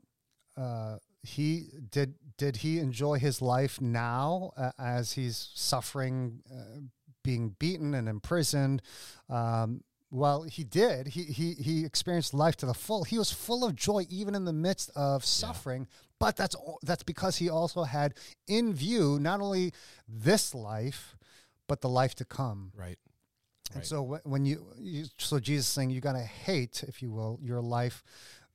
uh, 0.57 0.97
he 1.23 1.69
did 1.91 2.15
did 2.37 2.57
he 2.59 2.79
enjoy 2.79 3.19
his 3.19 3.41
life 3.43 3.81
now 3.81 4.53
uh, 4.57 4.71
as 4.79 5.13
he's 5.13 5.51
suffering, 5.55 6.41
uh, 6.53 6.81
being 7.29 7.55
beaten 7.59 7.95
and 7.95 8.09
imprisoned? 8.09 8.81
Um, 9.29 9.83
well, 10.11 10.45
he 10.45 10.65
did. 10.65 11.09
He, 11.09 11.25
he 11.25 11.53
he 11.53 11.85
experienced 11.85 12.33
life 12.33 12.57
to 12.57 12.67
the 12.67 12.73
full. 12.73 13.05
He 13.05 13.19
was 13.19 13.31
full 13.31 13.63
of 13.67 13.77
joy 13.77 14.07
even 14.09 14.35
in 14.35 14.45
the 14.47 14.55
midst 14.55 14.91
of 14.97 15.25
suffering. 15.25 15.87
But 16.19 16.37
that's 16.37 16.57
that's 16.83 17.03
because 17.03 17.37
he 17.37 17.51
also 17.51 17.83
had 17.85 18.15
in 18.47 18.73
view 18.73 19.19
not 19.21 19.41
only 19.41 19.73
this 20.09 20.55
life, 20.55 21.17
but 21.67 21.83
the 21.83 21.89
life 21.91 22.15
to 22.17 22.25
come. 22.25 22.73
Right. 22.75 22.99
And 23.73 23.81
Right. 23.81 23.87
so 23.87 24.19
when 24.25 24.47
you, 24.47 24.67
you 24.79 25.05
so 25.19 25.39
Jesus 25.39 25.67
is 25.67 25.73
saying 25.75 25.91
you 25.91 26.01
got 26.01 26.15
to 26.15 26.29
hate, 26.47 26.83
if 26.89 27.03
you 27.03 27.11
will, 27.13 27.39
your 27.43 27.61
life 27.61 28.03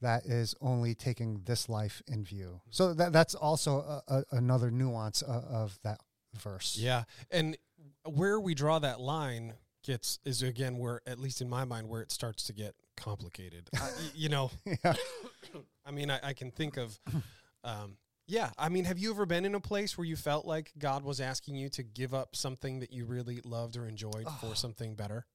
that 0.02 0.26
is 0.26 0.56
only 0.60 0.96
taking 0.96 1.42
this 1.46 1.70
life 1.70 2.02
in 2.08 2.26
view. 2.26 2.62
So 2.72 2.94
that 2.96 3.14
that's 3.14 3.36
also 3.36 3.78
a, 3.78 4.02
a, 4.08 4.24
another 4.32 4.72
nuance 4.72 5.22
of, 5.22 5.44
of 5.46 5.80
that 5.84 6.00
verse. 6.42 6.78
Yeah, 6.80 7.04
and 7.30 7.56
where 8.06 8.40
we 8.40 8.54
draw 8.54 8.80
that 8.80 9.00
line 9.00 9.54
gets 9.84 10.20
is 10.26 10.42
again 10.42 10.78
where, 10.78 11.02
at 11.06 11.20
least 11.20 11.42
in 11.42 11.50
my 11.50 11.66
mind, 11.66 11.90
where 11.90 12.02
it 12.02 12.12
starts 12.12 12.44
to 12.46 12.54
get 12.54 12.74
complicated. 12.98 13.70
I, 13.76 13.90
you 14.16 14.30
know, 14.30 14.52
Yeah. 14.84 14.94
I 15.86 15.92
mean, 15.92 16.10
I, 16.10 16.20
I 16.24 16.34
can 16.34 16.52
think 16.52 16.78
of, 16.78 17.00
um, 17.64 17.98
yeah. 18.28 18.52
I 18.58 18.70
mean, 18.70 18.86
have 18.86 18.98
you 18.98 19.12
ever 19.12 19.26
been 19.26 19.46
in 19.46 19.56
a 19.56 19.60
place 19.60 19.98
where 19.98 20.06
you 20.06 20.16
felt 20.16 20.46
like 20.46 20.72
God 20.78 21.04
was 21.04 21.20
asking 21.20 21.56
you 21.56 21.70
to 21.70 21.84
give 21.84 22.14
up 22.14 22.36
something 22.36 22.80
that 22.80 22.94
you 22.94 23.06
really 23.06 23.42
loved 23.44 23.76
or 23.76 23.88
enjoyed 23.88 24.28
for 24.40 24.56
something 24.56 24.96
better? 24.96 25.26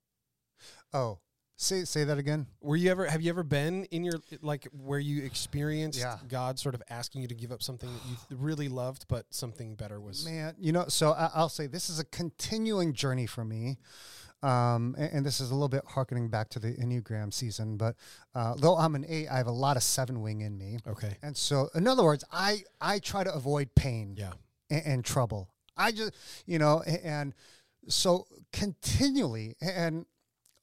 Oh, 0.93 1.19
say 1.59 1.85
say 1.85 2.05
that 2.05 2.17
again. 2.17 2.47
Were 2.63 2.77
you 2.77 2.91
ever? 2.91 3.07
Have 3.07 3.21
you 3.21 3.29
ever 3.29 3.43
been 3.43 3.85
in 3.87 4.05
your 4.05 4.15
like 4.41 4.67
where 4.73 4.99
you 4.99 5.25
experienced 5.25 5.99
Yeah. 5.99 6.17
God 6.27 6.59
sort 6.59 6.75
of 6.75 6.83
asking 6.89 7.23
you 7.23 7.29
to 7.29 7.35
give 7.35 7.53
up 7.53 7.63
something 7.63 7.91
that 7.93 8.01
you 8.31 8.37
really 8.37 8.69
loved, 8.69 9.07
but 9.09 9.27
something 9.31 9.75
better 9.75 10.01
was? 10.01 10.25
Man, 10.25 10.55
you 10.59 10.73
know, 10.73 10.87
so 10.89 11.13
I, 11.13 11.31
I'll 11.35 11.49
say 11.51 11.67
this 11.67 11.91
is 11.91 11.99
a 11.99 12.05
continuing 12.05 12.95
journey 12.95 13.27
for 13.27 13.45
me. 13.45 13.77
Um, 14.41 14.95
and, 14.97 15.13
and 15.13 15.27
this 15.27 15.41
is 15.41 15.51
a 15.51 15.55
little 15.55 15.69
bit 15.69 15.83
harkening 15.85 16.29
back 16.29 16.49
to 16.51 16.61
the 16.61 16.69
Enneagram 16.75 17.35
season, 17.35 17.77
but 17.77 17.97
uh, 18.37 18.55
though 18.57 18.77
I'm 18.77 18.95
an 18.95 19.05
eight, 19.09 19.27
I 19.27 19.37
have 19.37 19.49
a 19.49 19.53
lot 19.53 19.77
of 19.77 19.83
seven 19.83 20.23
wing 20.23 20.43
in 20.43 20.57
me. 20.57 20.79
Okay. 20.87 21.17
And 21.23 21.37
so, 21.37 21.69
in 21.75 21.89
other 21.89 22.05
words, 22.05 22.23
I, 22.31 22.63
I 22.81 23.01
try 23.01 23.25
to 23.25 23.35
avoid 23.35 23.75
pain. 23.75 24.15
Yeah. 24.17 24.35
and, 24.71 24.83
and 24.87 25.05
trouble. 25.05 25.51
I 25.77 25.91
just, 25.91 26.13
you 26.47 26.61
know, 26.61 26.83
and 26.83 27.35
so 27.89 28.29
continually, 28.53 29.57
and 29.61 30.07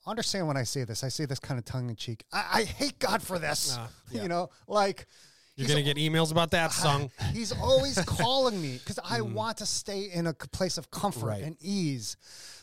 understand 0.07 0.47
when 0.47 0.57
I 0.57 0.63
say 0.63 0.83
this, 0.83 1.03
I 1.03 1.09
say 1.09 1.25
this 1.25 1.39
kind 1.39 1.57
of 1.57 1.65
tongue 1.65 1.89
in 1.89 1.95
cheek. 1.95 2.23
I, 2.31 2.45
I 2.53 2.63
hate 2.63 2.99
God 2.99 3.21
for 3.21 3.39
this. 3.39 3.75
Ah, 3.79 3.89
yeah. 4.11 4.23
You 4.23 4.27
know, 4.29 4.49
like 4.67 5.07
You're 5.55 5.67
gonna 5.67 5.83
get 5.83 5.97
emails 5.97 6.31
about 6.31 6.51
that 6.51 6.71
song. 6.71 7.11
He's 7.33 7.51
always 7.51 7.97
calling 8.05 8.61
me 8.61 8.77
because 8.77 8.99
I 9.03 9.21
want 9.21 9.57
to 9.57 9.65
stay 9.65 10.09
in 10.13 10.27
a 10.27 10.33
place 10.33 10.77
of 10.77 10.91
comfort 10.91 11.25
Mm. 11.25 11.29
Right. 11.29 11.43
and 11.43 11.55
ease. 11.61 12.17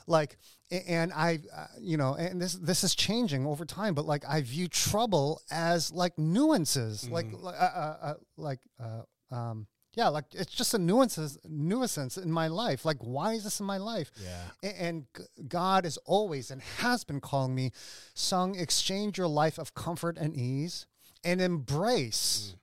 Like, 0.07 0.37
and 0.71 1.13
I, 1.13 1.41
uh, 1.57 1.67
you 1.81 1.97
know, 1.97 2.15
and 2.15 2.41
this 2.41 2.55
this 2.55 2.83
is 2.85 2.95
changing 2.95 3.47
over 3.47 3.65
time. 3.65 3.95
But 3.95 4.05
like, 4.07 4.25
I 4.29 4.41
view 4.43 4.69
trouble 4.69 5.41
as 5.51 5.91
like 5.93 6.19
nuances, 6.19 7.09
like, 7.09 7.27
Mm. 7.27 7.43
like, 7.43 7.55
uh, 7.55 7.59
uh, 7.59 7.97
uh, 8.03 8.15
like, 8.37 8.61
uh, 8.83 9.35
um, 9.35 9.67
yeah, 9.95 10.09
like 10.09 10.25
it's 10.33 10.53
just 10.53 10.73
a 10.75 10.79
nuances, 10.79 11.39
nuisance 11.49 12.17
in 12.17 12.31
my 12.31 12.49
life. 12.49 12.85
Like, 12.85 12.99
why 13.01 13.35
is 13.35 13.45
this 13.45 13.61
in 13.61 13.67
my 13.67 13.77
life? 13.79 14.11
Yeah. 14.23 14.71
And 14.79 15.07
God 15.49 15.85
is 15.87 15.99
always 15.99 16.51
and 16.51 16.63
has 16.79 17.05
been 17.05 17.21
calling 17.21 17.55
me, 17.55 17.73
Sung, 18.15 18.55
exchange 18.55 19.19
your 19.19 19.29
life 19.29 19.59
of 19.59 19.75
comfort 19.75 20.17
and 20.19 20.35
ease 20.37 20.87
and 21.25 21.41
Mm. 21.41 21.45
embrace 21.45 22.57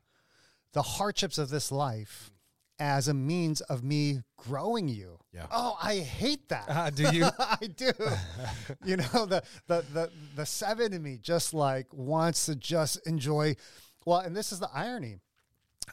the 0.74 0.82
hardships 0.82 1.38
of 1.38 1.50
this 1.50 1.72
life 1.72 2.32
as 2.78 3.08
a 3.08 3.14
means 3.14 3.60
of 3.62 3.84
me 3.84 4.22
growing 4.38 4.88
you. 4.88 5.20
Yeah. 5.34 5.48
Oh, 5.52 5.78
I 5.82 5.98
hate 5.98 6.48
that. 6.50 6.66
Ah, 6.70 6.90
do 6.90 7.04
you? 7.14 7.26
I 7.40 7.58
do. 7.76 7.92
you 8.86 8.98
know, 8.98 9.26
the, 9.26 9.44
the 9.68 9.84
the 9.94 10.12
the 10.36 10.46
seven 10.46 10.94
in 10.94 11.04
me 11.04 11.18
just 11.22 11.54
like 11.54 11.88
wants 11.94 12.46
to 12.48 12.56
just 12.56 13.06
enjoy 13.08 13.56
well, 14.06 14.20
and 14.20 14.36
this 14.36 14.52
is 14.52 14.60
the 14.60 14.70
irony. 14.74 15.18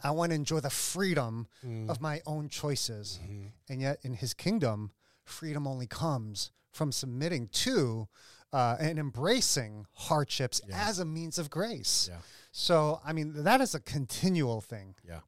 I 0.03 0.11
want 0.11 0.31
to 0.31 0.35
enjoy 0.37 0.61
the 0.61 0.71
freedom 0.71 1.49
Mm. 1.65 1.89
of 1.91 2.01
my 2.01 2.21
own 2.27 2.49
choices. 2.49 3.19
Mm-hmm. 3.23 3.47
And 3.69 3.81
yet 3.81 3.99
in 4.03 4.15
his 4.15 4.35
kingdom, 4.35 4.93
freedom 5.25 5.67
only 5.67 5.87
comes 5.87 6.51
from 6.73 6.93
submitting 6.93 7.49
to 7.49 8.09
uh, 8.53 8.77
and 8.79 8.99
embracing 8.99 9.87
hardships 9.95 10.61
as 10.73 10.99
a 10.99 11.05
means 11.05 11.39
of 11.39 11.51
grace. 11.51 12.09
Yeah. 12.11 12.19
So, 12.53 13.01
I 13.05 13.13
mean, 13.13 13.43
that 13.45 13.61
is 13.61 13.75
a 13.75 13.81
continual 13.81 14.61
thing. 14.61 14.95
Yeah. 15.07 15.21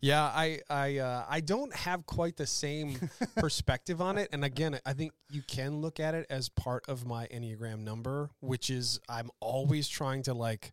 Yeah, 0.00 0.22
I 0.22 0.60
I 0.70 0.98
uh, 0.98 1.24
I 1.28 1.40
don't 1.40 1.74
have 1.74 2.06
quite 2.06 2.36
the 2.36 2.46
same 2.46 3.08
perspective 3.36 4.00
on 4.00 4.16
it, 4.18 4.28
and 4.32 4.44
again, 4.44 4.78
I 4.86 4.92
think 4.92 5.12
you 5.30 5.42
can 5.42 5.80
look 5.80 5.98
at 6.00 6.14
it 6.14 6.26
as 6.30 6.48
part 6.48 6.88
of 6.88 7.04
my 7.04 7.26
enneagram 7.28 7.80
number, 7.80 8.30
which 8.40 8.68
is 8.70 9.00
I'm 9.08 9.30
always 9.40 9.88
trying 9.88 10.22
to 10.24 10.34
like. 10.34 10.72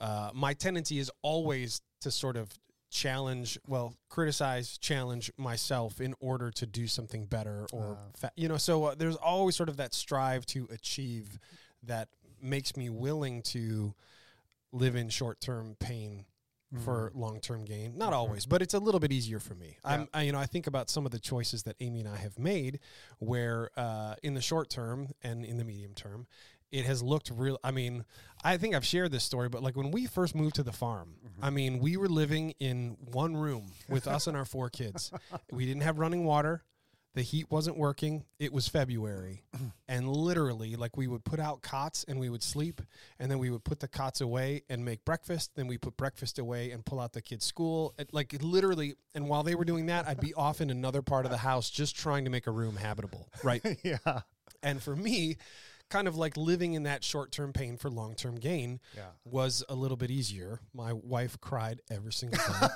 Uh, 0.00 0.30
my 0.34 0.52
tendency 0.54 0.98
is 0.98 1.10
always 1.22 1.80
to 2.06 2.12
sort 2.12 2.36
of 2.36 2.48
challenge, 2.88 3.58
well, 3.66 3.96
criticize, 4.08 4.78
challenge 4.78 5.32
myself 5.36 6.00
in 6.00 6.14
order 6.20 6.52
to 6.52 6.66
do 6.66 6.86
something 6.86 7.26
better, 7.26 7.66
or 7.72 7.98
fa- 8.16 8.30
you 8.36 8.46
know. 8.48 8.56
So 8.56 8.84
uh, 8.84 8.94
there's 8.94 9.16
always 9.16 9.56
sort 9.56 9.68
of 9.68 9.76
that 9.78 9.92
strive 9.92 10.46
to 10.46 10.68
achieve 10.70 11.40
that 11.82 12.08
makes 12.40 12.76
me 12.76 12.88
willing 12.88 13.42
to 13.42 13.92
live 14.72 14.94
in 14.94 15.08
short-term 15.08 15.76
pain 15.80 16.26
for 16.84 17.10
long-term 17.14 17.64
gain. 17.64 17.96
Not 17.96 18.12
always, 18.12 18.44
but 18.44 18.60
it's 18.60 18.74
a 18.74 18.78
little 18.78 19.00
bit 19.00 19.10
easier 19.10 19.40
for 19.40 19.54
me. 19.54 19.78
I'm, 19.84 20.08
I, 20.12 20.22
you 20.22 20.32
know, 20.32 20.38
I 20.38 20.46
think 20.46 20.66
about 20.66 20.90
some 20.90 21.06
of 21.06 21.12
the 21.12 21.18
choices 21.18 21.62
that 21.62 21.76
Amy 21.80 22.00
and 22.00 22.08
I 22.08 22.16
have 22.16 22.38
made, 22.38 22.80
where 23.18 23.70
uh, 23.76 24.14
in 24.22 24.34
the 24.34 24.42
short 24.42 24.68
term 24.68 25.08
and 25.22 25.44
in 25.44 25.56
the 25.56 25.64
medium 25.64 25.94
term, 25.94 26.26
it 26.72 26.84
has 26.84 27.02
looked 27.02 27.30
real. 27.34 27.58
I 27.62 27.70
mean, 27.70 28.04
I 28.44 28.56
think 28.56 28.74
I've 28.74 28.84
shared 28.84 29.12
this 29.12 29.24
story, 29.24 29.48
but 29.48 29.62
like 29.62 29.76
when 29.76 29.90
we 29.90 30.06
first 30.06 30.34
moved 30.34 30.56
to 30.56 30.62
the 30.62 30.72
farm, 30.72 31.14
mm-hmm. 31.24 31.44
I 31.44 31.50
mean, 31.50 31.78
we 31.78 31.96
were 31.96 32.08
living 32.08 32.54
in 32.60 32.96
one 33.12 33.36
room 33.36 33.66
with 33.88 34.06
us 34.06 34.26
and 34.26 34.36
our 34.36 34.44
four 34.44 34.70
kids. 34.70 35.10
We 35.50 35.64
didn't 35.66 35.82
have 35.82 35.98
running 35.98 36.24
water. 36.24 36.62
The 37.14 37.22
heat 37.22 37.50
wasn't 37.50 37.78
working. 37.78 38.24
It 38.38 38.52
was 38.52 38.68
February. 38.68 39.42
and 39.88 40.06
literally, 40.06 40.76
like, 40.76 40.98
we 40.98 41.06
would 41.06 41.24
put 41.24 41.40
out 41.40 41.62
cots 41.62 42.04
and 42.06 42.20
we 42.20 42.28
would 42.28 42.42
sleep, 42.42 42.82
and 43.18 43.30
then 43.30 43.38
we 43.38 43.48
would 43.48 43.64
put 43.64 43.80
the 43.80 43.88
cots 43.88 44.20
away 44.20 44.64
and 44.68 44.84
make 44.84 45.02
breakfast. 45.04 45.52
Then 45.54 45.66
we 45.66 45.78
put 45.78 45.96
breakfast 45.96 46.38
away 46.38 46.72
and 46.72 46.84
pull 46.84 47.00
out 47.00 47.14
the 47.14 47.22
kids' 47.22 47.46
school. 47.46 47.94
It, 47.98 48.12
like, 48.12 48.34
it 48.34 48.42
literally, 48.42 48.96
and 49.14 49.30
while 49.30 49.42
they 49.42 49.54
were 49.54 49.64
doing 49.64 49.86
that, 49.86 50.06
I'd 50.06 50.20
be 50.20 50.34
off 50.34 50.60
in 50.60 50.68
another 50.68 51.00
part 51.00 51.24
of 51.24 51.30
the 51.30 51.38
house 51.38 51.70
just 51.70 51.96
trying 51.96 52.24
to 52.24 52.30
make 52.30 52.46
a 52.46 52.50
room 52.50 52.76
habitable, 52.76 53.28
right? 53.42 53.64
yeah. 53.82 54.20
And 54.62 54.82
for 54.82 54.94
me, 54.94 55.38
kind 55.88 56.08
of 56.08 56.16
like 56.16 56.36
living 56.36 56.74
in 56.74 56.82
that 56.84 57.04
short 57.04 57.30
term 57.32 57.52
pain 57.52 57.76
for 57.76 57.90
long 57.90 58.14
term 58.14 58.34
gain 58.36 58.80
Yeah. 58.96 59.02
was 59.24 59.62
a 59.68 59.74
little 59.74 59.96
bit 59.96 60.10
easier. 60.10 60.60
My 60.74 60.92
wife 60.92 61.40
cried 61.40 61.80
every 61.90 62.12
single 62.12 62.38
time. 62.38 62.70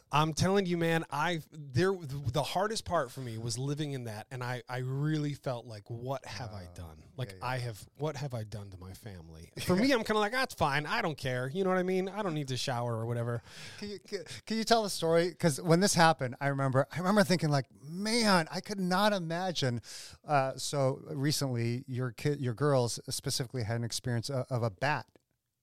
I'm 0.12 0.32
telling 0.34 0.66
you, 0.66 0.76
man, 0.76 1.04
I 1.10 1.40
there 1.52 1.92
the 2.32 2.42
hardest 2.42 2.84
part 2.84 3.10
for 3.10 3.20
me 3.20 3.38
was 3.38 3.58
living 3.58 3.92
in 3.92 4.04
that, 4.04 4.26
and 4.30 4.42
I 4.42 4.62
I 4.68 4.78
really 4.78 5.34
felt 5.34 5.66
like, 5.66 5.84
what 5.88 6.24
have 6.26 6.50
I 6.52 6.64
done? 6.74 6.96
Like 7.16 7.34
yeah, 7.40 7.46
I 7.48 7.58
have, 7.58 7.84
what 7.98 8.14
have 8.16 8.32
I 8.32 8.44
done 8.44 8.70
to 8.70 8.76
my 8.78 8.92
family? 8.92 9.50
For 9.64 9.74
me, 9.74 9.90
I'm 9.90 10.04
kind 10.04 10.10
of 10.12 10.18
like, 10.18 10.30
that's 10.30 10.54
fine. 10.54 10.86
I 10.86 11.02
don't 11.02 11.18
care. 11.18 11.50
You 11.52 11.64
know 11.64 11.70
what 11.70 11.78
I 11.78 11.82
mean? 11.82 12.08
I 12.08 12.22
don't 12.22 12.34
need 12.34 12.46
to 12.48 12.56
shower 12.56 12.94
or 12.96 13.06
whatever. 13.06 13.42
Can 13.80 13.88
you, 13.90 13.98
can, 14.06 14.20
can 14.46 14.56
you 14.56 14.62
tell 14.62 14.84
the 14.84 14.88
story? 14.90 15.30
Because 15.30 15.60
when 15.60 15.80
this 15.80 15.94
happened, 15.94 16.36
I 16.40 16.46
remember 16.48 16.86
I 16.92 16.98
remember 16.98 17.24
thinking 17.24 17.48
like, 17.50 17.66
man, 17.88 18.46
I 18.52 18.60
could 18.60 18.78
not 18.78 19.12
imagine. 19.12 19.80
Uh, 20.26 20.52
so 20.56 21.00
recently, 21.10 21.82
your 21.88 22.12
kid, 22.12 22.40
your 22.48 22.54
girls 22.54 22.98
specifically 23.10 23.62
had 23.62 23.76
an 23.76 23.84
experience 23.84 24.30
of, 24.30 24.46
of 24.48 24.62
a 24.62 24.70
bat. 24.70 25.04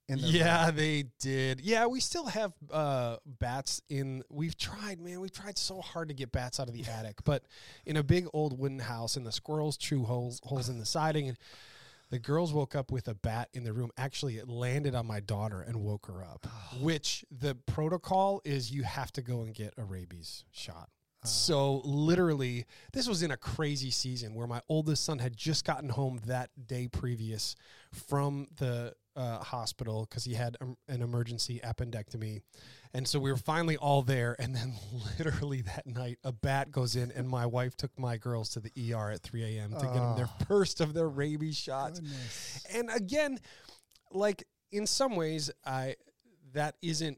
In 0.08 0.22
the 0.22 0.28
Yeah, 0.28 0.70
they 0.70 1.06
did. 1.20 1.62
Yeah, 1.62 1.88
we 1.88 2.00
still 2.00 2.28
have 2.28 2.54
uh, 2.72 3.18
bats 3.26 3.82
in. 3.90 4.22
We've 4.30 4.56
tried, 4.56 5.00
man. 5.00 5.20
We've 5.20 5.32
tried 5.32 5.58
so 5.58 5.82
hard 5.82 6.10
to 6.10 6.14
get 6.14 6.32
bats 6.32 6.60
out 6.60 6.68
of 6.68 6.76
the 6.76 6.86
attic, 6.98 7.24
but 7.24 7.44
in 7.88 7.98
a 7.98 8.04
big 8.04 8.28
old 8.32 8.60
wooden 8.60 8.78
house, 8.78 9.18
and 9.18 9.26
the 9.26 9.32
squirrels 9.32 9.78
chew 9.78 10.04
holes 10.04 10.40
holes 10.44 10.70
in 10.70 10.78
the 10.78 10.86
siding, 10.86 11.28
and 11.30 11.40
the 12.12 12.20
girls 12.20 12.54
woke 12.54 12.76
up 12.76 12.92
with 12.92 13.08
a 13.08 13.16
bat 13.16 13.50
in 13.56 13.64
the 13.64 13.74
room. 13.74 13.90
Actually, 13.98 14.38
it 14.38 14.48
landed 14.48 14.94
on 14.94 15.08
my 15.08 15.22
daughter 15.22 15.62
and 15.62 15.78
woke 15.78 16.06
her 16.06 16.24
up. 16.24 16.46
Which 16.80 17.26
the 17.32 17.56
protocol 17.56 18.42
is, 18.46 18.72
you 18.72 18.84
have 18.84 19.12
to 19.14 19.24
go 19.24 19.42
and 19.42 19.56
get 19.56 19.74
a 19.76 19.84
rabies 19.84 20.46
shot. 20.52 20.90
So 21.26 21.82
literally, 21.84 22.66
this 22.94 23.08
was 23.08 23.24
in 23.24 23.32
a 23.32 23.38
crazy 23.38 23.92
season 23.92 24.34
where 24.36 24.48
my 24.48 24.62
oldest 24.70 25.04
son 25.06 25.20
had 25.20 25.36
just 25.36 25.66
gotten 25.66 25.90
home 25.90 26.22
that 26.28 26.50
day 26.68 26.88
previous 26.88 27.56
from 27.92 28.48
the 28.58 28.94
uh, 29.16 29.40
hospital 29.40 30.06
because 30.10 30.26
he 30.26 30.34
had 30.34 30.58
um, 30.62 30.76
an 30.90 31.02
emergency 31.02 31.62
appendectomy, 31.64 32.42
and 32.94 33.08
so 33.08 33.18
we 33.20 33.32
were 33.32 33.38
finally 33.38 33.78
all 33.78 34.02
there. 34.02 34.36
And 34.40 34.54
then 34.56 34.74
literally 35.20 35.62
that 35.62 35.88
night, 35.88 36.20
a 36.24 36.32
bat 36.34 36.72
goes 36.72 36.96
in, 36.98 37.12
and 37.12 37.28
my 37.30 37.46
wife 37.46 37.78
took 37.78 37.98
my 37.98 38.18
girls 38.18 38.50
to 38.50 38.60
the 38.60 38.72
ER 38.94 39.12
at 39.12 39.22
3 39.22 39.58
a.m. 39.58 39.72
to 39.72 39.86
get 39.86 39.94
them 39.94 40.16
their 40.18 40.30
Oh. 40.42 40.46
first 40.48 40.82
of 40.82 40.94
their 40.94 41.08
rabies 41.08 41.56
shots. 41.58 42.02
And 42.74 42.90
again, 42.94 43.40
like 44.12 44.44
in 44.72 44.86
some 44.86 45.16
ways, 45.16 45.50
I 45.66 45.96
that 46.54 46.76
isn't 46.82 47.18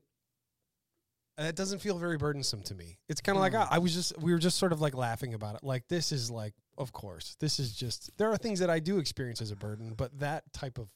that 1.46 1.56
doesn't 1.56 1.79
feel 1.79 1.98
very 1.98 2.17
burdensome 2.17 2.63
to 2.63 2.75
me. 2.75 2.98
It's 3.08 3.22
kind 3.22 3.38
of 3.38 3.41
like 3.41 3.53
I, 3.53 3.67
I 3.72 3.77
was 3.79 3.94
just 3.94 4.17
we 4.20 4.32
were 4.32 4.39
just 4.39 4.58
sort 4.58 4.72
of 4.72 4.82
like 4.82 4.96
laughing 4.96 5.34
about 5.34 5.56
it. 5.56 5.63
Like 5.63 5.88
this 5.88 6.12
is 6.12 6.32
like 6.32 6.53
of 6.77 6.91
course 6.91 7.36
this 7.39 7.60
is 7.60 7.74
just 7.74 8.10
there 8.17 8.32
are 8.32 8.38
things 8.38 8.60
that 8.60 8.70
I 8.70 8.79
do 8.79 8.98
experience 8.98 9.41
as 9.41 9.51
a 9.51 9.56
burden, 9.56 9.94
but 9.96 10.20
that 10.20 10.51
type 10.53 10.77
of 10.77 10.89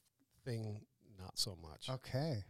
thing 0.45 0.81
not 1.19 1.38
so 1.38 1.55
much. 1.62 1.89
Okay. 1.89 2.43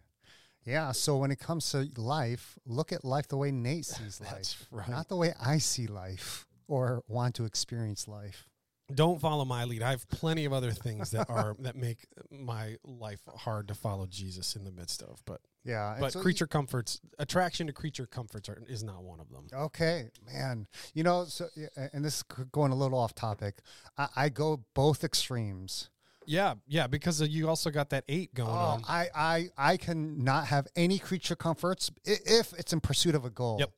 Yeah. 0.64 0.92
So 0.92 1.18
when 1.18 1.32
it 1.32 1.40
comes 1.40 1.70
to 1.72 1.90
life, 1.98 2.58
look 2.66 2.92
at 2.94 3.04
life 3.04 3.28
the 3.28 3.38
way 3.38 3.52
Nate 3.52 3.86
sees 3.86 4.22
life, 4.22 4.30
That's 4.32 4.68
right. 4.72 4.90
not 4.90 5.10
the 5.10 5.16
way 5.18 5.34
I 5.44 5.58
see 5.58 5.88
life 5.88 6.46
or 6.68 7.04
want 7.08 7.36
to 7.36 7.46
experience 7.46 8.08
life. 8.08 8.48
Don't 8.96 9.20
follow 9.20 9.46
my 9.46 9.64
lead. 9.66 9.82
I 9.82 9.92
have 9.92 10.08
plenty 10.10 10.46
of 10.46 10.54
other 10.54 10.72
things 10.72 11.12
that 11.12 11.30
are 11.30 11.56
that 11.60 11.76
make 11.76 12.08
my 12.32 12.76
life 12.84 13.22
hard 13.36 13.68
to 13.70 13.74
follow 13.76 14.06
Jesus 14.08 14.56
in 14.56 14.64
the 14.64 14.72
midst 14.72 15.02
of. 15.02 15.22
But 15.26 15.42
Yeah. 15.64 15.98
but 16.00 16.14
so- 16.14 16.22
creature 16.22 16.48
comforts 16.48 17.00
attraction 17.20 17.68
to 17.68 17.74
creature 17.74 18.06
comforts 18.06 18.50
are, 18.50 18.62
is 18.68 18.84
not 18.84 19.04
one 19.04 19.20
of 19.20 19.30
them. 19.30 19.48
Okay, 19.54 20.10
man. 20.26 20.68
You 20.94 21.04
know, 21.04 21.26
so 21.26 21.48
and 21.94 22.04
this 22.06 22.18
is 22.18 22.24
going 22.52 22.72
a 22.72 22.76
little 22.76 22.98
off 23.00 23.16
topic. 23.16 23.60
I, 23.98 24.08
I 24.16 24.30
go 24.30 24.64
both 24.74 25.04
extremes. 25.04 25.90
Yeah, 26.28 26.54
yeah, 26.68 26.86
because 26.86 27.20
you 27.22 27.50
also 27.50 27.72
got 27.72 27.90
that 27.90 28.04
eight 28.08 28.34
going 28.36 28.48
Oh, 28.50 28.54
on. 28.54 28.84
I, 28.88 29.08
I, 29.16 29.50
I 29.58 29.78
can 29.78 30.24
not 30.24 30.46
have 30.48 30.68
any 30.76 31.00
creature 31.00 31.36
comforts 31.36 31.90
if 32.06 32.54
it's 32.54 32.72
in 32.72 32.80
pursuit 32.80 33.16
of 33.16 33.26
a 33.26 33.32
goal. 33.32 33.58
Yep. 33.60 33.72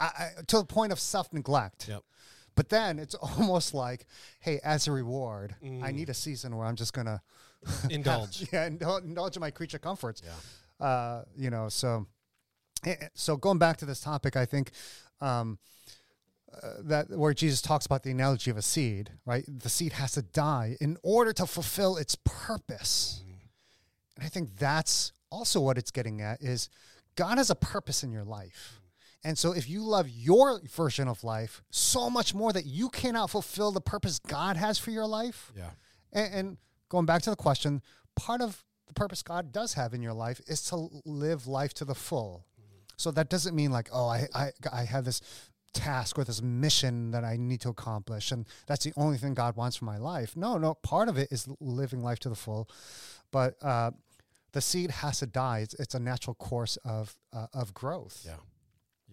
I, 0.00 0.04
I, 0.04 0.28
to 0.46 0.58
the 0.60 0.64
point 0.64 0.92
of 0.92 0.98
self 0.98 1.30
neglect. 1.34 1.88
Yep. 1.88 2.02
But 2.56 2.68
then 2.68 2.98
it's 2.98 3.14
almost 3.38 3.74
like, 3.74 4.06
hey, 4.40 4.60
as 4.64 4.86
a 4.88 4.92
reward, 4.92 5.54
I 5.62 5.66
Mm. 5.66 5.94
need 5.94 6.08
a 6.08 6.14
season 6.14 6.56
where 6.56 6.66
I'm 6.66 6.76
just 6.76 6.92
gonna 6.92 7.22
Indulge. 7.90 8.46
yeah, 8.52 8.68
indul- 8.68 9.02
indulge 9.04 9.36
in 9.36 9.40
my 9.40 9.50
creature 9.50 9.78
comforts. 9.78 10.22
Yeah. 10.24 10.86
Uh, 10.86 11.24
you 11.36 11.50
know, 11.50 11.68
so 11.68 12.06
eh, 12.86 12.94
eh, 13.00 13.08
so 13.14 13.36
going 13.36 13.58
back 13.58 13.76
to 13.78 13.84
this 13.86 14.00
topic, 14.00 14.34
I 14.36 14.46
think 14.46 14.70
um, 15.20 15.58
uh, 16.62 16.68
that 16.84 17.10
where 17.10 17.34
Jesus 17.34 17.60
talks 17.60 17.84
about 17.86 18.02
the 18.02 18.10
analogy 18.10 18.50
of 18.50 18.56
a 18.56 18.62
seed, 18.62 19.10
right? 19.26 19.44
The 19.46 19.68
seed 19.68 19.92
has 19.92 20.12
to 20.12 20.22
die 20.22 20.76
in 20.80 20.96
order 21.02 21.32
to 21.34 21.46
fulfill 21.46 21.96
its 21.98 22.14
purpose. 22.24 23.22
And 24.16 24.24
I 24.24 24.28
think 24.28 24.56
that's 24.58 25.12
also 25.30 25.60
what 25.60 25.76
it's 25.78 25.90
getting 25.90 26.20
at 26.22 26.40
is 26.42 26.68
God 27.14 27.36
has 27.38 27.50
a 27.50 27.54
purpose 27.54 28.02
in 28.02 28.10
your 28.10 28.24
life. 28.24 28.79
And 29.22 29.36
so 29.36 29.52
if 29.52 29.68
you 29.68 29.82
love 29.82 30.08
your 30.08 30.60
version 30.60 31.06
of 31.08 31.22
life 31.24 31.62
so 31.70 32.08
much 32.08 32.34
more 32.34 32.52
that 32.52 32.64
you 32.66 32.88
cannot 32.88 33.28
fulfill 33.30 33.70
the 33.70 33.80
purpose 33.80 34.18
God 34.18 34.56
has 34.56 34.78
for 34.78 34.90
your 34.90 35.06
life, 35.06 35.52
Yeah. 35.56 35.70
and, 36.12 36.34
and 36.34 36.56
going 36.88 37.06
back 37.06 37.22
to 37.22 37.30
the 37.30 37.36
question, 37.36 37.82
part 38.16 38.40
of 38.40 38.64
the 38.86 38.94
purpose 38.94 39.22
God 39.22 39.52
does 39.52 39.74
have 39.74 39.92
in 39.94 40.02
your 40.02 40.14
life 40.14 40.40
is 40.46 40.62
to 40.70 40.88
live 41.04 41.46
life 41.46 41.74
to 41.74 41.84
the 41.84 41.94
full. 41.94 42.46
So 42.96 43.10
that 43.12 43.28
doesn't 43.30 43.54
mean 43.54 43.70
like, 43.70 43.88
oh, 43.92 44.06
I, 44.08 44.26
I, 44.34 44.50
I 44.72 44.84
have 44.84 45.04
this 45.04 45.20
task 45.72 46.18
or 46.18 46.24
this 46.24 46.42
mission 46.42 47.12
that 47.12 47.24
I 47.24 47.36
need 47.36 47.60
to 47.62 47.68
accomplish, 47.68 48.32
and 48.32 48.44
that's 48.66 48.84
the 48.84 48.92
only 48.96 49.16
thing 49.18 49.34
God 49.34 49.56
wants 49.56 49.76
for 49.76 49.84
my 49.86 49.96
life. 49.98 50.36
No, 50.36 50.58
no, 50.58 50.74
part 50.74 51.08
of 51.08 51.16
it 51.16 51.28
is 51.30 51.46
living 51.60 52.02
life 52.02 52.18
to 52.20 52.28
the 52.28 52.34
full, 52.34 52.68
but 53.30 53.54
uh, 53.62 53.92
the 54.52 54.60
seed 54.60 54.90
has 54.90 55.20
to 55.20 55.26
die. 55.26 55.60
It's, 55.60 55.74
it's 55.74 55.94
a 55.94 56.00
natural 56.00 56.34
course 56.34 56.76
of 56.84 57.16
uh, 57.32 57.46
of 57.54 57.72
growth. 57.72 58.22
Yeah. 58.26 58.34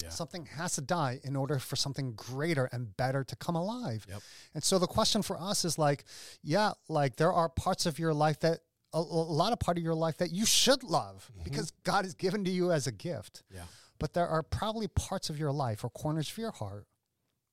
Yeah. 0.02 0.10
Something 0.10 0.46
has 0.58 0.76
to 0.76 0.82
die 0.82 1.20
in 1.24 1.36
order 1.36 1.60
for 1.60 1.76
something 1.76 2.14
greater 2.14 2.70
and 2.72 2.96
better 2.98 3.24
to 3.24 3.36
come 3.36 3.56
alive. 3.56 4.06
Yep. 4.08 4.22
And 4.54 4.64
so 4.64 4.80
the 4.80 4.88
question 4.88 5.22
for 5.22 5.40
us 5.40 5.66
is 5.66 5.78
like, 5.78 6.04
yeah, 6.44 6.74
like 6.88 7.16
there 7.16 7.34
are 7.34 7.50
parts 7.50 7.86
of 7.86 7.98
your 7.98 8.14
life 8.14 8.40
that 8.42 8.60
a, 8.94 9.00
a 9.00 9.00
lot 9.00 9.54
of 9.54 9.60
part 9.60 9.78
of 9.78 9.84
your 9.84 9.96
life 9.96 10.18
that 10.18 10.32
you 10.32 10.46
should 10.46 10.84
love 10.84 11.30
mm-hmm. 11.34 11.44
because 11.44 11.72
God 11.84 12.06
has 12.06 12.14
given 12.14 12.44
to 12.46 12.52
you 12.52 12.72
as 12.72 12.88
a 12.88 12.92
gift. 12.92 13.44
Yeah. 13.54 13.64
But 14.00 14.14
there 14.14 14.28
are 14.28 14.44
probably 14.44 14.88
parts 14.88 15.30
of 15.30 15.40
your 15.40 15.52
life 15.52 15.84
or 15.84 15.90
corners 15.90 16.30
of 16.30 16.38
your 16.38 16.52
heart 16.52 16.86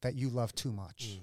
that 0.03 0.15
you 0.15 0.29
love 0.29 0.55
too 0.55 0.73
much 0.73 1.17
mm. 1.17 1.21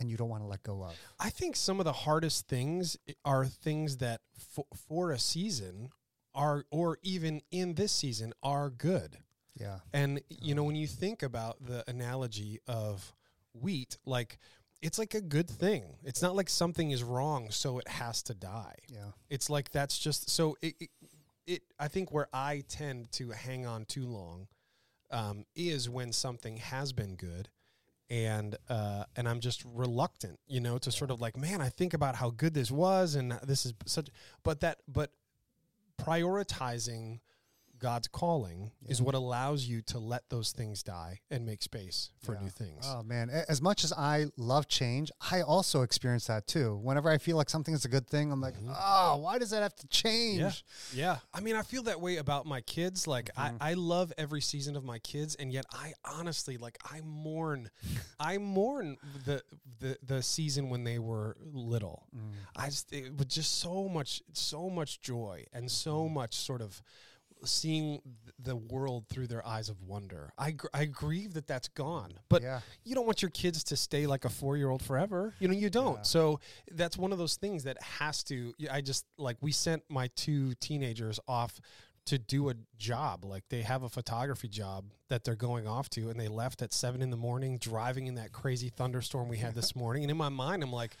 and 0.00 0.10
you 0.10 0.16
don't 0.16 0.28
want 0.28 0.42
to 0.42 0.48
let 0.48 0.62
go 0.64 0.82
of. 0.82 0.94
I 1.20 1.30
think 1.30 1.54
some 1.54 1.78
of 1.78 1.84
the 1.84 1.92
hardest 1.92 2.48
things 2.48 2.96
are 3.24 3.46
things 3.46 3.98
that 3.98 4.20
for, 4.36 4.64
for 4.88 5.12
a 5.12 5.18
season 5.18 5.90
are, 6.34 6.64
or 6.70 6.98
even 7.02 7.40
in 7.52 7.74
this 7.74 7.92
season, 7.92 8.32
are 8.42 8.70
good. 8.70 9.18
Yeah. 9.54 9.78
And 9.92 10.20
you 10.28 10.54
know, 10.54 10.64
when 10.64 10.76
you 10.76 10.86
think 10.86 11.22
about 11.22 11.64
the 11.64 11.84
analogy 11.88 12.60
of 12.66 13.12
wheat, 13.52 13.98
like 14.06 14.38
it's 14.82 14.98
like 14.98 15.14
a 15.14 15.20
good 15.20 15.48
thing. 15.48 15.96
It's 16.04 16.22
not 16.22 16.34
like 16.34 16.48
something 16.48 16.90
is 16.90 17.02
wrong, 17.02 17.50
so 17.50 17.78
it 17.78 17.88
has 17.88 18.22
to 18.24 18.34
die. 18.34 18.76
Yeah. 18.88 19.12
It's 19.28 19.50
like 19.50 19.70
that's 19.70 19.98
just 19.98 20.30
so 20.30 20.56
it. 20.62 20.74
it, 20.80 20.90
it 21.46 21.62
I 21.78 21.88
think 21.88 22.12
where 22.12 22.28
I 22.32 22.62
tend 22.68 23.10
to 23.12 23.30
hang 23.30 23.66
on 23.66 23.84
too 23.84 24.06
long 24.06 24.46
um, 25.10 25.44
is 25.54 25.88
when 25.88 26.12
something 26.12 26.58
has 26.58 26.92
been 26.92 27.16
good, 27.16 27.48
and 28.08 28.56
uh, 28.68 29.04
and 29.16 29.28
I'm 29.28 29.40
just 29.40 29.64
reluctant, 29.64 30.38
you 30.46 30.60
know, 30.60 30.78
to 30.78 30.92
sort 30.92 31.10
of 31.10 31.20
like, 31.20 31.36
man, 31.36 31.60
I 31.60 31.68
think 31.68 31.94
about 31.94 32.16
how 32.16 32.30
good 32.30 32.54
this 32.54 32.70
was, 32.70 33.14
and 33.14 33.32
this 33.42 33.66
is 33.66 33.74
such, 33.86 34.08
but 34.42 34.60
that, 34.60 34.78
but 34.86 35.10
prioritizing 36.00 37.20
God's 37.80 38.08
calling 38.08 38.70
is 38.86 39.02
what 39.02 39.14
allows 39.14 39.64
you 39.64 39.82
to 39.82 39.98
let 39.98 40.28
those 40.28 40.52
things 40.52 40.82
die 40.82 41.20
and 41.30 41.44
make 41.46 41.62
space 41.62 42.10
for 42.22 42.34
Yeah. 42.34 42.42
new 42.42 42.50
things. 42.50 42.84
Oh 42.86 43.02
man, 43.02 43.30
as 43.30 43.60
much 43.60 43.84
as 43.84 43.92
I 43.92 44.26
love 44.36 44.68
change, 44.68 45.10
I 45.30 45.40
also 45.42 45.82
experience 45.82 46.26
that 46.26 46.46
too. 46.46 46.76
Whenever 46.76 47.10
I 47.10 47.18
feel 47.18 47.36
like 47.36 47.50
something 47.50 47.74
is 47.74 47.84
a 47.84 47.88
good 47.88 48.06
thing, 48.06 48.30
I'm 48.30 48.40
like, 48.40 48.54
mm-hmm. 48.54 48.72
oh, 48.76 49.16
why 49.16 49.38
does 49.38 49.50
that 49.50 49.62
have 49.62 49.74
to 49.76 49.88
change? 49.88 50.40
Mm-hmm. 50.40 50.98
Yeah. 50.98 51.00
Yeah. 51.00 51.18
I 51.32 51.40
mean, 51.40 51.56
I 51.56 51.62
feel 51.62 51.82
that 51.84 52.00
way 52.00 52.18
about 52.18 52.44
my 52.44 52.60
kids. 52.60 53.06
Like, 53.06 53.30
I, 53.36 53.48
mm-hmm. 53.48 53.56
I 53.60 53.74
love 53.74 54.12
every 54.18 54.42
season 54.42 54.76
of 54.76 54.84
my 54.84 54.98
kids, 54.98 55.34
and 55.34 55.50
yet 55.50 55.64
I 55.72 55.94
honestly, 56.04 56.58
like, 56.58 56.78
I 56.84 57.00
mourn, 57.00 57.70
I 58.20 58.36
mourn 58.36 58.98
the, 59.24 59.42
the, 59.80 59.96
the 60.02 60.22
season 60.22 60.68
when 60.68 60.84
they 60.84 60.98
were 60.98 61.36
little. 61.40 62.06
Mm. 62.14 62.32
I 62.54 62.66
just, 62.66 62.92
it 62.92 63.16
was 63.16 63.26
just 63.26 63.58
so 63.58 63.88
much, 63.88 64.22
so 64.34 64.68
much 64.68 65.00
joy 65.00 65.46
and 65.54 65.70
so 65.70 66.04
mm-hmm. 66.04 66.14
much 66.14 66.34
sort 66.34 66.60
of 66.60 66.82
seeing 67.44 68.00
the 68.38 68.56
world 68.56 69.04
through 69.08 69.26
their 69.26 69.46
eyes 69.46 69.68
of 69.68 69.82
wonder. 69.82 70.32
I, 70.38 70.52
gr- 70.52 70.66
I 70.72 70.86
grieve 70.86 71.34
that 71.34 71.46
that's 71.46 71.68
gone, 71.68 72.12
but 72.28 72.42
Yeah. 72.42 72.60
you 72.84 72.94
don't 72.94 73.04
want 73.06 73.20
your 73.22 73.30
kids 73.30 73.62
to 73.64 73.76
stay 73.76 74.06
like 74.06 74.24
a 74.24 74.28
four 74.30 74.56
year 74.56 74.70
old 74.70 74.82
forever. 74.82 75.34
You 75.38 75.48
know, 75.48 75.54
you 75.54 75.68
don't. 75.70 75.96
Yeah. 75.96 76.02
So 76.02 76.40
that's 76.72 76.96
one 76.96 77.12
of 77.12 77.18
those 77.18 77.36
things 77.36 77.64
that 77.64 77.82
has 77.82 78.22
to. 78.24 78.54
I 78.70 78.80
just 78.80 79.04
like 79.18 79.36
we 79.40 79.52
sent 79.52 79.82
my 79.88 80.08
two 80.16 80.54
teenagers 80.60 81.20
off 81.28 81.60
to 82.10 82.18
do 82.18 82.50
a 82.50 82.54
job. 82.76 83.24
Like 83.24 83.44
they 83.50 83.62
have 83.62 83.84
a 83.84 83.88
photography 83.88 84.48
job 84.48 84.86
that 85.08 85.22
they're 85.22 85.36
going 85.36 85.68
off 85.68 85.88
to, 85.90 86.10
and 86.10 86.18
they 86.18 86.26
left 86.26 86.60
at 86.60 86.72
seven 86.72 87.02
in 87.02 87.10
the 87.10 87.16
morning, 87.16 87.56
driving 87.56 88.08
in 88.08 88.16
that 88.16 88.32
crazy 88.32 88.68
thunderstorm 88.68 89.28
we 89.28 89.36
had 89.36 89.54
this 89.54 89.76
morning. 89.76 90.02
And 90.02 90.10
in 90.10 90.16
my 90.16 90.28
mind, 90.28 90.64
I'm 90.64 90.72
like, 90.72 90.96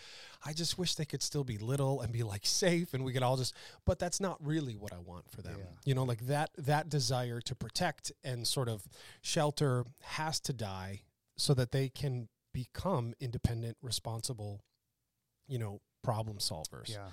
I 0.46 0.52
just 0.52 0.78
wish 0.78 0.94
they 0.94 1.04
could 1.04 1.20
still 1.20 1.42
be 1.42 1.58
little 1.58 2.00
and 2.00 2.12
be 2.12 2.22
like 2.22 2.46
safe, 2.46 2.94
and 2.94 3.04
we 3.04 3.12
could 3.12 3.24
all 3.24 3.36
just. 3.36 3.56
But 3.84 3.98
that's 3.98 4.20
not 4.20 4.38
really 4.40 4.76
what 4.76 4.92
I 4.92 4.98
want 4.98 5.28
for 5.28 5.42
them. 5.42 5.56
Yeah. 5.58 5.64
You 5.84 5.94
know, 5.94 6.04
like 6.04 6.28
that 6.28 6.50
that 6.58 6.88
desire 6.88 7.40
to 7.40 7.56
protect 7.56 8.12
and 8.22 8.46
sort 8.46 8.68
of 8.68 8.84
shelter 9.20 9.84
has 10.02 10.38
to 10.40 10.52
die 10.52 11.02
so 11.36 11.54
that 11.54 11.72
they 11.72 11.88
can 11.88 12.28
become 12.54 13.14
independent, 13.18 13.78
responsible, 13.82 14.62
you 15.48 15.58
know, 15.58 15.80
problem 16.04 16.38
solvers. 16.38 16.88
Yeah. 16.88 17.08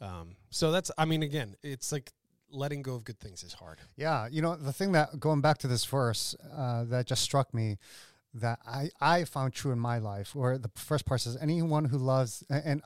Um, 0.00 0.34
so 0.50 0.72
that's, 0.72 0.90
I 0.98 1.04
mean, 1.04 1.22
again, 1.22 1.54
it's 1.62 1.92
like 1.92 2.10
letting 2.50 2.82
go 2.82 2.94
of 2.94 3.04
good 3.04 3.18
things 3.18 3.42
is 3.42 3.54
hard. 3.54 3.78
Yeah, 3.96 4.28
you 4.30 4.42
know 4.42 4.56
the 4.56 4.72
thing 4.72 4.92
that 4.92 5.18
going 5.20 5.40
back 5.40 5.58
to 5.58 5.68
this 5.68 5.84
verse 5.84 6.34
uh, 6.56 6.84
that 6.84 7.06
just 7.06 7.22
struck 7.22 7.52
me 7.54 7.78
that 8.34 8.58
I 8.66 8.90
I 9.00 9.24
found 9.24 9.52
true 9.54 9.72
in 9.72 9.78
my 9.78 9.98
life, 9.98 10.34
where 10.34 10.58
the 10.58 10.70
first 10.76 11.04
part 11.06 11.20
says 11.22 11.36
anyone 11.40 11.86
who 11.86 11.98
loves 11.98 12.44
and 12.50 12.82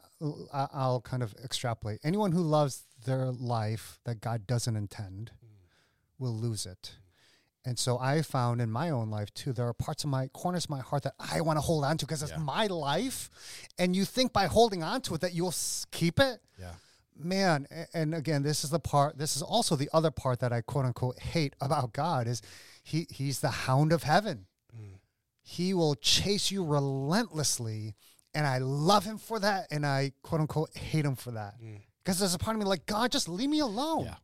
I- 0.53 0.69
I'll 0.73 1.01
kind 1.01 1.23
of 1.23 1.35
extrapolate 1.45 2.01
anyone 2.05 2.33
who 2.33 2.43
loves 2.43 2.85
their 3.05 3.31
life 3.33 3.99
that 4.05 4.21
God 4.21 4.47
doesn't 4.47 4.77
intend 4.77 5.33
will 6.19 6.37
lose 6.37 6.67
it. 6.67 6.97
And 7.65 7.79
so 7.79 7.99
I 7.99 8.23
found 8.23 8.61
in 8.63 8.71
my 8.71 8.89
own 8.91 9.11
life 9.11 9.33
too, 9.35 9.53
there 9.53 9.67
are 9.67 9.75
parts 9.75 10.05
of 10.05 10.11
my 10.11 10.29
corners 10.29 10.65
of 10.65 10.71
my 10.71 10.81
heart 10.81 11.03
that 11.03 11.15
I 11.19 11.41
want 11.43 11.57
to 11.59 11.61
hold 11.61 11.85
on 11.85 11.99
to 11.99 12.07
because 12.07 12.23
it's 12.23 12.33
Yeah. 12.33 12.39
my 12.39 12.67
life. 12.69 13.29
And 13.79 13.95
you 13.97 14.05
think 14.07 14.33
by 14.33 14.47
holding 14.47 14.83
on 14.83 15.03
to 15.03 15.15
it 15.15 15.21
that 15.21 15.35
you'll 15.35 15.55
keep 15.91 16.19
it 16.21 16.41
Yeah. 16.59 16.75
Man 17.23 17.67
and 17.93 18.15
again 18.15 18.43
this 18.43 18.65
is 18.65 18.71
the 18.71 18.79
part 18.79 19.19
this 19.19 19.37
is 19.37 19.43
also 19.43 19.77
the 19.77 19.89
other 19.93 20.11
part 20.11 20.41
that 20.41 20.53
i 20.53 20.61
quote 20.61 20.85
unquote 20.85 21.19
hate 21.19 21.55
about 21.61 21.93
god 21.93 22.27
is 22.27 22.43
he 22.83 23.07
he's 23.11 23.41
the 23.41 23.51
hound 23.51 23.93
of 23.93 24.03
heaven 24.03 24.47
mm. 24.75 24.99
he 25.43 25.75
will 25.75 25.95
chase 25.95 26.51
you 26.51 26.65
relentlessly. 26.65 27.95
And 28.35 28.47
I 28.47 28.59
love 28.59 29.05
him 29.05 29.19
for 29.19 29.39
that. 29.41 29.67
And 29.71 29.85
I 29.85 30.13
quote 30.23 30.41
unquote 30.41 30.77
hate 30.77 31.05
him 31.05 31.17
for 31.17 31.33
that. 31.33 31.55
Mm. 31.63 31.81
Because 32.03 32.19
there's 32.19 32.35
a 32.35 32.39
part 32.39 32.57
of 32.57 32.61
me 32.61 32.67
like, 32.67 32.87
God, 32.87 33.13
just 33.13 33.29
leave 33.29 33.51
me 33.51 33.61
alone. 33.61 34.05
Yeah. 34.05 34.15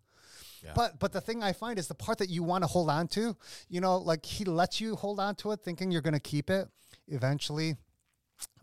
Yeah. 0.65 0.73
But 0.75 0.99
but 0.99 1.13
the 1.13 1.21
thing 1.21 1.43
I 1.43 1.53
find 1.53 1.79
is 1.79 1.87
the 1.87 1.95
part 1.95 2.19
that 2.19 2.31
you 2.31 2.43
want 2.43 2.65
to 2.65 2.69
hold 2.69 2.91
on 2.91 3.09
to, 3.09 3.37
you 3.69 3.81
know, 3.81 3.99
like 3.99 4.25
he 4.25 4.45
lets 4.45 4.81
you 4.81 4.97
hold 4.97 5.21
on 5.21 5.35
to 5.37 5.53
it 5.53 5.61
thinking 5.61 5.91
you're 5.91 6.03
gonna 6.03 6.19
keep 6.19 6.51
it. 6.51 6.67
Eventually, 7.07 7.77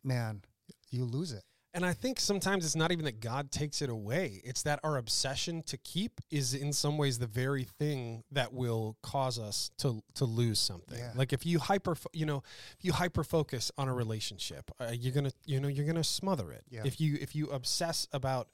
man, 0.04 0.42
you 0.90 1.06
lose 1.06 1.32
it. 1.32 1.44
And 1.76 1.84
I 1.84 1.94
think 1.94 2.20
sometimes 2.20 2.66
it's 2.66 2.76
not 2.76 2.92
even 2.92 3.06
that 3.06 3.20
God 3.20 3.52
takes 3.52 3.82
it 3.82 3.90
away. 3.90 4.42
It's 4.44 4.62
that 4.64 4.80
our 4.84 4.98
obsession 4.98 5.64
to 5.64 5.78
keep 5.78 6.22
is 6.30 6.54
in 6.54 6.72
some 6.72 7.00
ways 7.00 7.18
the 7.18 7.26
very 7.26 7.64
thing 7.64 8.24
that 8.32 8.54
will 8.54 8.96
cause 9.02 9.40
us 9.40 9.72
to 9.80 10.04
to 10.16 10.26
lose 10.26 10.60
something. 10.60 11.00
Yeah. 11.00 11.12
Like 11.16 11.34
if 11.34 11.46
you 11.46 11.58
hyper, 11.58 11.96
you 12.12 12.28
know, 12.28 12.44
if 12.78 12.86
you 12.86 12.94
hyper 12.94 13.24
focus 13.24 13.72
on 13.78 13.88
a 13.88 13.94
relationship, 13.94 14.70
uh, 14.80 14.92
you're 14.94 15.14
gonna, 15.14 15.32
you 15.46 15.60
know, 15.60 15.68
you're 15.68 15.88
gonna 15.88 16.04
smother 16.04 16.52
it. 16.52 16.64
Yeah. 16.70 16.82
If 16.86 17.02
you 17.02 17.18
if 17.20 17.36
you 17.36 17.48
obsess 17.48 18.08
about. 18.12 18.50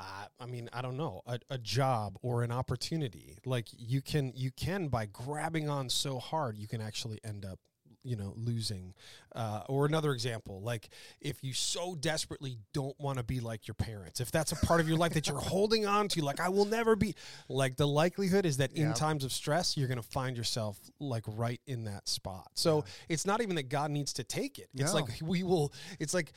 Uh, 0.00 0.26
I 0.38 0.46
mean, 0.46 0.70
I 0.72 0.80
don't 0.80 0.96
know, 0.96 1.22
a, 1.26 1.40
a 1.50 1.58
job 1.58 2.18
or 2.22 2.44
an 2.44 2.52
opportunity. 2.52 3.36
Like 3.44 3.66
you 3.76 4.00
can, 4.00 4.32
you 4.36 4.52
can 4.52 4.86
by 4.86 5.06
grabbing 5.06 5.68
on 5.68 5.88
so 5.88 6.20
hard, 6.20 6.56
you 6.56 6.68
can 6.68 6.80
actually 6.80 7.18
end 7.24 7.44
up 7.44 7.58
you 8.04 8.16
know 8.16 8.32
losing 8.36 8.94
uh, 9.34 9.62
or 9.68 9.86
another 9.86 10.12
example 10.12 10.60
like 10.62 10.88
if 11.20 11.42
you 11.42 11.52
so 11.52 11.94
desperately 11.94 12.56
don't 12.72 12.98
want 13.00 13.18
to 13.18 13.24
be 13.24 13.40
like 13.40 13.66
your 13.66 13.74
parents 13.74 14.20
if 14.20 14.30
that's 14.30 14.52
a 14.52 14.56
part 14.66 14.80
of 14.80 14.88
your 14.88 14.96
life 14.96 15.12
that 15.14 15.26
you're 15.26 15.38
holding 15.56 15.84
on 15.84 16.08
to 16.08 16.22
like 16.24 16.40
i 16.40 16.48
will 16.48 16.64
never 16.64 16.94
be 16.96 17.14
like 17.48 17.76
the 17.76 17.86
likelihood 17.86 18.46
is 18.46 18.58
that 18.58 18.72
in 18.72 18.94
times 18.94 19.24
of 19.24 19.32
stress 19.32 19.76
you're 19.76 19.88
going 19.88 20.00
to 20.00 20.08
find 20.08 20.36
yourself 20.36 20.78
like 21.00 21.24
right 21.26 21.60
in 21.66 21.84
that 21.84 22.08
spot. 22.08 22.48
So 22.54 22.84
it's 23.08 23.26
not 23.26 23.40
even 23.42 23.56
that 23.56 23.68
god 23.68 23.90
needs 23.90 24.12
to 24.14 24.24
take 24.24 24.58
it. 24.58 24.68
It's 24.74 24.92
No. 24.92 25.00
like 25.00 25.10
we 25.22 25.42
will 25.42 25.72
it's 25.98 26.14
like 26.14 26.32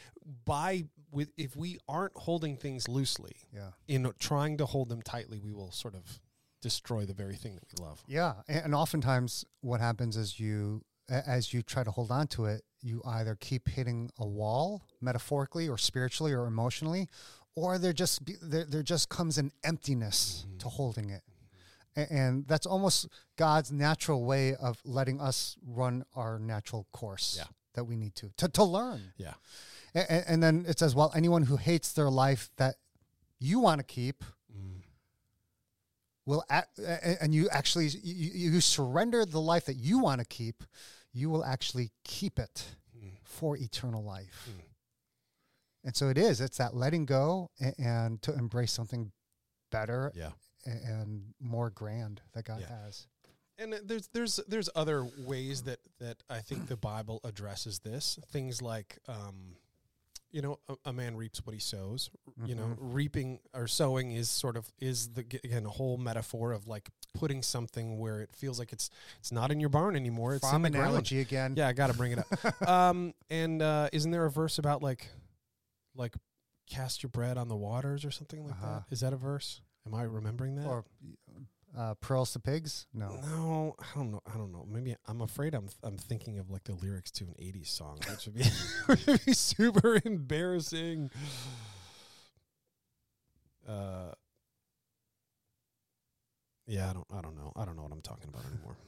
by 0.46 0.86
with 1.12 1.32
if 1.38 1.56
we 1.56 1.78
aren't 1.88 2.16
holding 2.18 2.58
things 2.58 2.88
loosely 2.88 3.36
Yeah. 3.54 3.70
in 3.88 4.12
trying 4.20 4.58
to 4.58 4.66
hold 4.66 4.90
them 4.90 5.02
tightly 5.02 5.40
we 5.40 5.52
will 5.54 5.72
sort 5.72 5.96
of 5.96 6.20
destroy 6.62 7.06
the 7.06 7.14
very 7.14 7.36
thing 7.36 7.56
that 7.56 7.64
we 7.76 7.84
love. 7.84 8.04
Yeah, 8.08 8.34
and, 8.48 8.76
oftentimes 8.76 9.46
what 9.62 9.82
happens 9.82 10.16
is 10.16 10.40
you, 10.40 10.84
as 11.12 11.54
you 11.54 11.62
try 11.62 11.84
to 11.84 11.92
hold 11.92 12.10
on 12.12 12.28
to 12.28 12.46
it, 12.46 12.62
you 12.82 13.02
either 13.06 13.36
keep 13.40 13.68
hitting 13.68 14.10
a 14.18 14.26
wall, 14.26 14.82
metaphorically 15.02 15.68
or 15.70 15.78
spiritually 15.78 16.32
or 16.34 16.46
emotionally, 16.48 17.10
or 17.56 17.78
there 17.78 17.94
just 17.94 18.24
be, 18.26 18.36
there 18.42 18.66
there 18.66 18.84
just 18.84 19.10
comes 19.10 19.38
an 19.38 19.52
emptiness 19.64 20.46
mm-hmm. 20.48 20.58
to 20.60 20.70
holding 20.70 21.10
it, 21.10 21.22
A- 21.96 22.12
and 22.12 22.48
that's 22.48 22.66
almost 22.66 23.08
God's 23.36 23.72
natural 23.72 24.24
way 24.26 24.56
of 24.56 24.80
letting 24.86 25.20
us 25.22 25.58
run 25.66 26.06
our 26.16 26.40
natural 26.40 26.88
course 26.92 27.36
Yeah. 27.38 27.48
that 27.74 27.84
we 27.84 27.96
need 27.98 28.16
to 28.16 28.32
to 28.38 28.48
to 28.48 28.64
learn. 28.64 29.14
yeah 29.18 29.34
And, 29.94 30.24
and 30.28 30.44
then 30.44 30.66
it 30.68 30.80
says, 30.80 30.96
well, 30.96 31.12
anyone 31.14 31.44
who 31.44 31.58
hates 31.58 31.92
their 31.94 32.10
life 32.10 32.50
that 32.56 32.76
you 33.40 33.60
want 33.60 33.80
to 33.80 33.86
keep 33.86 34.24
mm-hmm. 34.52 34.80
will, 36.26 36.44
act, 36.50 36.80
and 36.80 37.34
you 37.34 37.50
actually 37.50 37.88
you, 38.02 38.52
you 38.54 38.62
surrender 38.62 39.26
the 39.26 39.42
life 39.42 39.66
that 39.66 39.76
you 39.76 40.00
want 40.00 40.20
to 40.22 40.26
keep, 40.26 40.64
you 41.14 41.30
will 41.30 41.44
actually 41.44 41.92
keep 42.04 42.40
it 42.40 42.66
for 43.24 43.58
eternal 43.58 44.04
life. 44.04 44.50
And 45.84 45.96
so 45.96 46.10
it 46.10 46.18
is. 46.18 46.42
It's 46.42 46.58
that 46.58 46.76
letting 46.76 47.06
go 47.06 47.50
and, 47.60 47.74
and 47.80 48.22
to 48.24 48.34
embrace 48.34 48.72
something 48.72 49.12
better 49.72 50.12
yeah 50.14 50.32
a- 50.68 50.70
and 50.70 51.34
more 51.40 51.70
grand 51.72 52.22
that 52.34 52.44
God 52.46 52.60
Yeah. 52.62 52.84
has. 52.84 53.08
and 53.58 53.74
uh, 53.74 53.78
there's 53.84 54.08
there's 54.14 54.40
there's 54.48 54.70
other 54.76 55.08
ways 55.26 55.64
that 55.64 55.80
that 56.00 56.18
I 56.30 56.40
think 56.40 56.68
the 56.68 56.78
Bible 56.78 57.20
addresses 57.24 57.80
this. 57.80 58.20
Things 58.32 58.62
like, 58.62 59.00
um, 59.08 59.56
you 60.32 60.42
know, 60.42 60.60
a, 60.70 60.76
a 60.86 60.94
man 60.94 61.16
reaps 61.16 61.46
what 61.46 61.54
he 61.54 61.60
sows. 61.60 62.10
You 62.46 62.56
know, 62.56 62.76
reaping 62.80 63.40
or 63.54 63.68
sowing 63.68 64.12
is 64.14 64.30
sort 64.30 64.56
of 64.58 64.72
is 64.80 65.10
the 65.10 65.22
again 65.44 65.66
a 65.66 65.70
whole 65.70 65.98
metaphor 65.98 66.52
of 66.54 66.68
like 66.68 66.90
putting 67.14 67.42
something 67.44 68.00
where 68.00 68.22
it 68.22 68.30
feels 68.36 68.58
like 68.60 68.72
it's 68.74 68.90
it's 69.20 69.32
not 69.32 69.52
in 69.52 69.60
your 69.60 69.70
barn 69.70 69.96
anymore. 69.96 70.34
It's 70.36 70.42
Farm 70.48 70.66
in 70.66 70.72
the 70.72 70.78
ground. 70.78 70.90
analogy 70.92 71.20
again. 71.20 71.54
Yeah, 71.58 71.68
I 71.68 71.74
got 71.74 71.88
to 71.88 71.94
bring 71.94 72.14
it 72.14 72.20
up. 72.20 72.68
um, 72.68 73.14
and 73.30 73.62
uh, 73.62 73.90
isn't 73.94 74.12
there 74.12 74.26
a 74.26 74.32
verse 74.32 74.58
about 74.58 74.82
like 74.82 75.08
like 75.96 76.16
cast 76.70 77.04
your 77.04 77.10
bread 77.10 77.38
on 77.38 77.48
the 77.50 77.56
waters 77.56 78.06
or 78.06 78.12
something 78.12 78.44
like 78.46 78.54
Uh-huh. 78.54 78.68
that? 78.76 78.84
Is 78.92 79.02
that 79.02 79.14
a 79.14 79.18
verse? 79.18 79.62
Am 79.86 79.94
I 79.94 80.04
remembering 80.04 80.56
that? 80.56 80.68
Or 80.68 80.86
uh, 81.78 81.94
pearls 81.96 82.34
to 82.34 82.40
pigs? 82.40 82.86
No. 82.94 83.20
No, 83.24 83.76
I 83.80 83.98
don't 83.98 84.12
know. 84.12 84.22
I 84.26 84.38
don't 84.38 84.52
know. 84.52 84.66
Maybe 84.70 84.96
I'm 85.08 85.22
afraid 85.22 85.54
I'm 85.54 85.70
I'm 85.84 85.98
thinking 85.98 86.40
of 86.40 86.50
like 86.50 86.64
the 86.66 86.74
lyrics 86.74 87.12
to 87.12 87.26
an 87.26 87.36
'80s 87.42 87.68
song, 87.68 88.00
which 88.10 88.26
would 88.26 88.36
be 88.36 88.44
which 88.88 89.06
would 89.06 89.26
be 89.26 89.34
super 89.34 90.00
embarrassing. 90.04 91.12
Uh, 93.68 94.12
yeah, 96.68 96.90
I 96.90 96.94
don't. 96.94 97.08
I 97.14 97.22
don't 97.22 97.36
know. 97.36 97.52
I 97.56 97.66
don't 97.66 97.76
know 97.76 97.84
what 97.84 97.92
I'm 97.92 98.02
talking 98.02 98.30
about 98.30 98.46
anymore. 98.46 98.78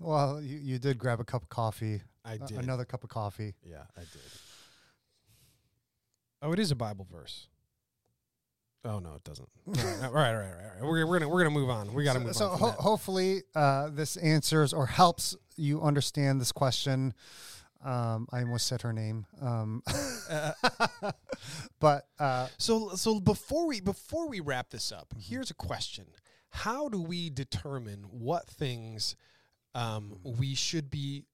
Well, 0.00 0.42
you, 0.42 0.58
you 0.58 0.78
did 0.80 0.98
grab 0.98 1.20
a 1.20 1.24
cup 1.24 1.42
of 1.44 1.48
coffee, 1.48 2.02
I 2.24 2.36
did. 2.38 2.58
another 2.58 2.84
cup 2.84 3.04
of 3.04 3.08
coffee. 3.08 3.54
Yeah, 3.64 3.84
I 3.96 4.00
did. 4.00 4.20
Oh, 6.42 6.52
it 6.52 6.58
is 6.58 6.72
a 6.72 6.74
Bible 6.74 7.06
verse. 7.10 7.46
Oh 8.84 8.98
no, 8.98 9.14
it 9.14 9.24
doesn't. 9.24 9.48
all 9.68 9.74
right, 9.74 10.04
all 10.04 10.12
right, 10.12 10.34
all 10.34 10.34
right, 10.34 10.34
all 10.34 10.42
right. 10.74 10.82
We're, 10.82 11.06
we're 11.06 11.18
gonna 11.20 11.28
we're 11.28 11.42
gonna 11.44 11.54
move 11.54 11.70
on. 11.70 11.94
We 11.94 12.02
got 12.04 12.14
to 12.14 12.18
so, 12.20 12.24
move 12.24 12.34
so 12.36 12.48
on. 12.48 12.58
ho- 12.58 12.70
hopefully 12.72 13.42
uh, 13.54 13.90
this 13.90 14.16
answers 14.16 14.72
or 14.72 14.86
helps 14.86 15.36
you 15.56 15.80
understand 15.82 16.40
this 16.40 16.50
question. 16.52 17.14
Um, 17.84 18.28
I 18.32 18.40
almost 18.42 18.66
said 18.68 18.82
her 18.82 18.92
name, 18.92 19.26
um, 19.40 19.82
but 21.80 22.06
uh, 22.18 22.48
So 22.58 22.90
so 22.94 23.20
before 23.20 23.66
we 23.66 23.80
before 23.80 24.28
we 24.28 24.40
wrap 24.40 24.70
this 24.70 24.92
up, 24.92 25.14
here's 25.18 25.50
a 25.50 25.54
question: 25.54 26.06
How 26.50 26.88
do 26.88 27.00
we 27.02 27.30
determine 27.30 28.04
what 28.10 28.46
things 28.46 29.16
um, 29.74 30.18
we 30.22 30.54
should 30.54 30.90
be 30.90 31.24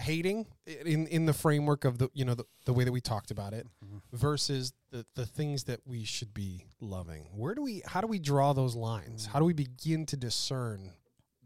hating 0.00 0.46
in 0.66 1.06
in 1.06 1.26
the 1.26 1.32
framework 1.32 1.84
of 1.84 1.98
the 1.98 2.08
you 2.12 2.24
know 2.24 2.34
the, 2.34 2.44
the 2.64 2.72
way 2.72 2.84
that 2.84 2.92
we 2.92 3.00
talked 3.00 3.30
about 3.30 3.52
it 3.52 3.66
versus 4.12 4.72
the 4.90 5.04
the 5.14 5.26
things 5.26 5.64
that 5.64 5.80
we 5.84 6.04
should 6.04 6.32
be 6.34 6.66
loving? 6.80 7.28
Where 7.34 7.54
do 7.54 7.62
we 7.62 7.82
how 7.86 8.00
do 8.00 8.06
we 8.06 8.18
draw 8.18 8.52
those 8.52 8.74
lines? 8.74 9.26
How 9.26 9.38
do 9.38 9.44
we 9.44 9.52
begin 9.52 10.06
to 10.06 10.16
discern 10.16 10.92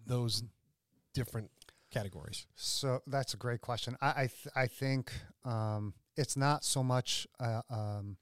those 0.07 0.43
different 1.13 1.51
categories? 1.91 2.47
so 2.57 3.01
that's 3.07 3.35
a 3.35 3.37
great 3.37 3.61
question. 3.61 3.97
I 4.01 4.09
I, 4.09 4.27
th- 4.27 4.55
I 4.57 4.67
think 4.67 5.13
um, 5.45 5.95
it's 6.17 6.37
not 6.37 6.65
so 6.65 6.83
much 6.83 7.27
uh, 7.41 7.63
um, 7.71 8.17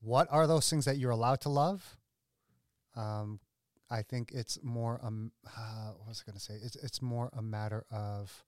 what 0.00 0.28
are 0.30 0.46
those 0.46 0.68
things 0.68 0.84
that 0.84 0.98
you're 0.98 1.10
allowed 1.10 1.40
to 1.42 1.48
love. 1.48 1.96
Um, 2.94 3.40
I 3.90 4.02
think 4.02 4.32
it's 4.32 4.58
more 4.62 5.00
um 5.02 5.32
uh, 5.46 5.90
what 5.98 6.08
was 6.08 6.22
I 6.24 6.30
going 6.30 6.38
to 6.38 6.42
say? 6.42 6.54
It's 6.62 6.76
it's 6.76 7.00
more 7.02 7.30
a 7.36 7.42
matter 7.42 7.84
of 7.90 8.44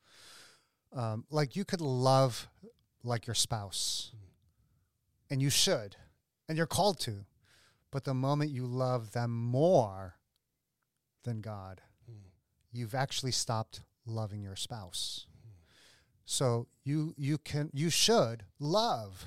um, 0.94 1.24
like 1.30 1.56
you 1.56 1.64
could 1.64 1.80
love 1.80 2.48
like 3.04 3.26
your 3.26 3.34
spouse, 3.34 4.12
mm. 4.14 4.20
and 5.30 5.42
you 5.42 5.50
should, 5.50 5.96
and 6.48 6.56
you're 6.56 6.66
called 6.66 6.98
to, 7.00 7.26
but 7.90 8.04
the 8.04 8.14
moment 8.14 8.50
you 8.50 8.66
love 8.66 9.12
them 9.12 9.30
more 9.30 10.16
than 11.24 11.40
God, 11.40 11.80
mm. 12.10 12.16
you've 12.72 12.94
actually 12.94 13.32
stopped 13.32 13.82
loving 14.06 14.42
your 14.42 14.56
spouse. 14.56 15.26
Mm. 15.46 15.50
So 16.24 16.68
you 16.84 17.14
you 17.16 17.38
can 17.38 17.70
you 17.72 17.90
should 17.90 18.44
love 18.58 19.26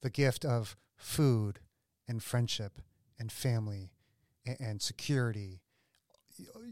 the 0.00 0.10
gift 0.10 0.44
of 0.44 0.76
food 0.96 1.60
and 2.08 2.22
friendship 2.22 2.80
and 3.18 3.30
family 3.30 3.92
and, 4.46 4.56
and 4.60 4.82
security. 4.82 5.60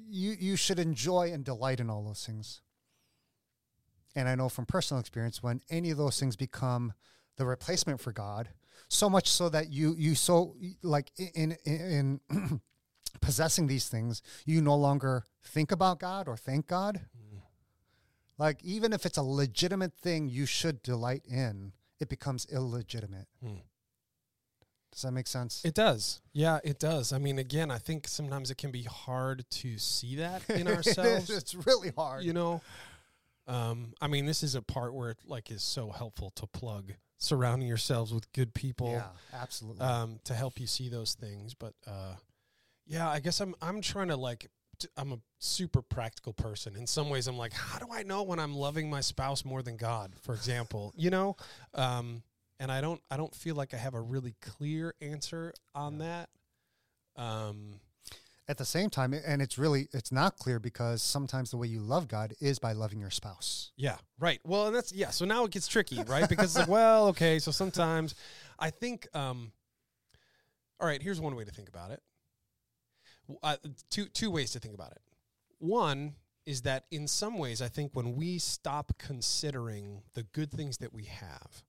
You 0.09 0.35
you 0.39 0.57
should 0.57 0.79
enjoy 0.79 1.33
and 1.33 1.45
delight 1.45 1.81
in 1.81 1.91
all 1.91 2.03
those 2.03 2.25
things. 2.25 2.63
And 4.15 4.29
I 4.29 4.35
know 4.35 4.49
from 4.49 4.67
personal 4.67 5.01
experience 5.01 5.43
when 5.43 5.61
any 5.71 5.91
of 5.91 5.99
those 5.99 6.19
things 6.19 6.37
become 6.37 6.93
the 7.37 7.47
replacement 7.47 8.01
for 8.01 8.13
God, 8.13 8.51
so 8.89 9.09
much 9.11 9.29
so 9.31 9.49
that 9.49 9.71
you 9.71 9.95
you 9.97 10.15
so 10.15 10.57
like 10.83 11.13
in 11.17 11.57
in, 11.65 12.21
in 12.31 12.61
possessing 13.21 13.67
these 13.67 13.89
things, 13.89 14.23
you 14.45 14.61
no 14.61 14.77
longer 14.77 15.25
think 15.45 15.73
about 15.73 16.01
God 16.01 16.29
or 16.29 16.37
thank 16.37 16.67
God. 16.67 17.01
Mm. 17.17 17.41
Like 18.39 18.63
even 18.65 18.93
if 18.93 19.05
it's 19.05 19.19
a 19.19 19.23
legitimate 19.23 19.95
thing 19.95 20.29
you 20.29 20.47
should 20.47 20.83
delight 20.83 21.23
in, 21.29 21.73
it 22.01 22.09
becomes 22.09 22.47
illegitimate. 22.51 23.27
Hmm. 23.43 23.59
Does 24.93 25.03
that 25.03 25.13
make 25.13 25.27
sense? 25.27 25.63
It 25.65 25.75
does. 25.75 26.21
Yeah, 26.33 26.59
it 26.65 26.79
does. 26.79 27.13
I 27.13 27.19
mean, 27.19 27.39
again, 27.39 27.71
I 27.71 27.79
think 27.79 28.09
sometimes 28.09 28.51
it 28.51 28.57
can 28.57 28.71
be 28.71 28.85
hard 28.85 29.45
to 29.51 29.79
see 29.79 30.17
that 30.17 30.49
in 30.49 30.67
ourselves. 30.69 31.31
it's 31.31 31.55
really 31.55 31.91
hard. 31.97 32.25
you 32.25 32.33
know, 32.33 32.63
um, 33.49 33.95
I 34.01 34.09
mean, 34.09 34.27
this 34.27 34.43
is 34.43 34.55
a 34.55 34.63
part 34.63 34.95
where 34.95 35.11
it 35.11 35.19
like 35.27 35.51
is 35.51 35.63
so 35.63 35.91
helpful 35.91 36.31
to 36.37 36.47
plug 36.47 36.93
surrounding 37.17 37.67
yourselves 37.67 38.15
with 38.15 38.31
good 38.33 38.55
people 38.55 38.93
yeah, 38.93 39.09
absolutely. 39.33 39.85
um, 39.85 40.21
to 40.25 40.35
help 40.35 40.61
you 40.61 40.67
see 40.67 40.89
those 40.89 41.15
things. 41.15 41.55
But 41.55 41.75
uh, 41.87 42.15
yeah, 42.87 43.09
I 43.09 43.21
guess 43.21 43.41
I'm 43.41 43.55
I'm 43.63 43.81
trying 43.81 44.09
to 44.09 44.17
like 44.17 44.49
t- 44.79 44.89
I'm 44.97 45.13
a 45.13 45.19
super 45.39 45.83
practical 45.83 46.33
person. 46.33 46.77
In 46.77 46.87
some 46.87 47.09
ways, 47.09 47.27
I'm 47.27 47.39
like, 47.39 47.53
how 47.53 47.79
do 47.79 47.87
I 47.91 48.03
know 48.03 48.23
when 48.23 48.39
I'm 48.39 48.55
loving 48.55 48.91
my 48.91 49.01
spouse 49.01 49.45
more 49.45 49.63
than 49.63 49.77
God? 49.77 50.15
For 50.23 50.35
example, 50.35 50.93
you 50.97 51.11
know, 51.11 51.37
um, 51.75 52.23
and 52.61 52.71
I 52.71 52.81
don't 52.81 53.01
I 53.11 53.17
don't 53.17 53.35
feel 53.35 53.55
like 53.55 53.75
I 53.75 53.79
have 53.79 53.95
a 53.95 54.01
really 54.01 54.35
clear 54.43 54.95
answer 55.01 55.55
on 55.75 55.99
that. 55.99 56.29
Um, 57.17 57.81
At 58.51 58.57
the 58.57 58.65
same 58.65 58.89
time, 58.89 59.13
and 59.13 59.43
it's 59.43 59.59
really 59.59 59.89
it's 59.93 60.11
not 60.11 60.39
clear 60.39 60.59
because 60.59 61.03
sometimes 61.03 61.51
the 61.51 61.59
way 61.59 61.67
you 61.67 61.81
love 61.81 62.09
God 62.09 62.33
is 62.41 62.59
by 62.59 62.73
loving 62.73 62.99
your 62.99 63.11
spouse. 63.11 63.73
Yeah, 63.77 63.97
right. 64.19 64.41
Well, 64.43 64.69
and 64.69 64.75
that's 64.75 64.91
yeah. 64.91 65.11
So 65.11 65.27
now 65.27 65.45
it 65.45 65.51
gets 65.51 65.69
tricky, 65.69 66.03
right? 66.05 66.27
Because 66.29 66.57
like, 66.57 66.67
well, 66.69 67.09
okay. 67.09 67.39
So 67.41 67.51
sometimes 67.51 68.15
I 68.59 68.71
think, 68.71 69.07
um, 69.15 69.53
all 70.81 70.89
right. 70.89 71.03
Here's 71.03 71.21
one 71.21 71.37
way 71.37 71.45
to 71.45 71.51
think 71.51 71.69
about 71.69 71.91
it. 71.91 72.03
Uh, 73.43 73.57
two 73.91 74.07
two 74.07 74.31
ways 74.31 74.53
to 74.53 74.61
think 74.61 74.75
about 74.75 74.93
it. 74.93 75.03
One 75.59 76.15
is 76.47 76.63
that 76.63 76.87
in 76.91 77.07
some 77.07 77.37
ways, 77.37 77.61
I 77.61 77.69
think 77.69 77.91
when 77.93 78.17
we 78.17 78.39
stop 78.39 78.93
considering 78.97 80.01
the 80.15 80.23
good 80.23 80.51
things 80.51 80.79
that 80.79 80.95
we 80.95 81.05
have 81.05 81.63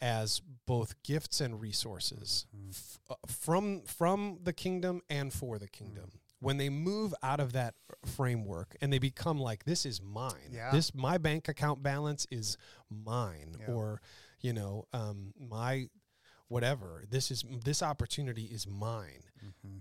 as 0.00 0.40
both 0.66 1.00
gifts 1.02 1.40
and 1.40 1.60
resources 1.60 2.46
f- 2.70 2.98
uh, 3.10 3.14
from 3.26 3.82
from 3.82 4.38
the 4.42 4.52
kingdom 4.52 5.00
and 5.10 5.32
for 5.32 5.58
the 5.58 5.68
kingdom. 5.68 6.10
When 6.40 6.56
they 6.56 6.70
move 6.70 7.12
out 7.22 7.38
of 7.38 7.52
that 7.52 7.74
framework 8.06 8.74
and 8.80 8.90
they 8.92 8.98
become 8.98 9.38
like 9.38 9.64
this 9.64 9.84
is 9.84 10.00
mine. 10.00 10.50
Yeah. 10.52 10.70
this 10.70 10.94
my 10.94 11.18
bank 11.18 11.48
account 11.48 11.82
balance 11.82 12.26
is 12.30 12.56
mine 12.88 13.56
Yeah. 13.60 13.74
or 13.74 14.00
you 14.40 14.52
know 14.54 14.86
um, 14.94 15.34
my 15.38 15.88
whatever 16.48 17.04
this 17.10 17.30
is 17.30 17.44
this 17.64 17.82
opportunity 17.82 18.44
is 18.44 18.66
mine. 18.66 19.22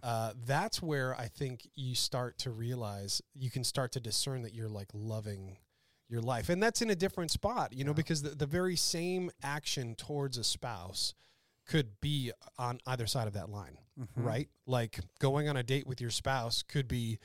Uh, 0.03 0.31
that's 0.45 0.81
where 0.81 1.13
i 1.19 1.27
think 1.27 1.67
you 1.75 1.93
start 1.95 2.37
to 2.37 2.49
realize 2.49 3.21
you 3.35 3.49
can 3.51 3.63
start 3.63 3.91
to 3.91 3.99
discern 3.99 4.41
that 4.43 4.53
you're 4.53 4.69
like 4.69 4.87
loving 4.93 5.57
your 6.09 6.21
life 6.21 6.49
and 6.49 6.61
that's 6.61 6.81
in 6.81 6.89
a 6.89 6.95
different 6.95 7.31
spot 7.31 7.71
you 7.71 7.83
know 7.83 7.93
because 7.93 8.21
the, 8.21 8.29
the 8.31 8.45
very 8.45 8.75
same 8.75 9.29
action 9.43 9.95
towards 9.95 10.37
a 10.37 10.43
spouse 10.43 11.13
could 11.67 12.01
be 12.01 12.31
on 12.57 12.79
either 12.87 13.05
side 13.05 13.27
of 13.27 13.33
that 13.33 13.49
line 13.49 13.77
right? 14.15 14.47
Like 14.65 14.99
going 15.19 15.49
on 15.49 15.57
a 15.57 15.63
date 15.63 15.85
with 15.85 15.99
your 15.99 16.09
spouse 16.09 16.63
could 16.63 16.87
be 16.87 17.19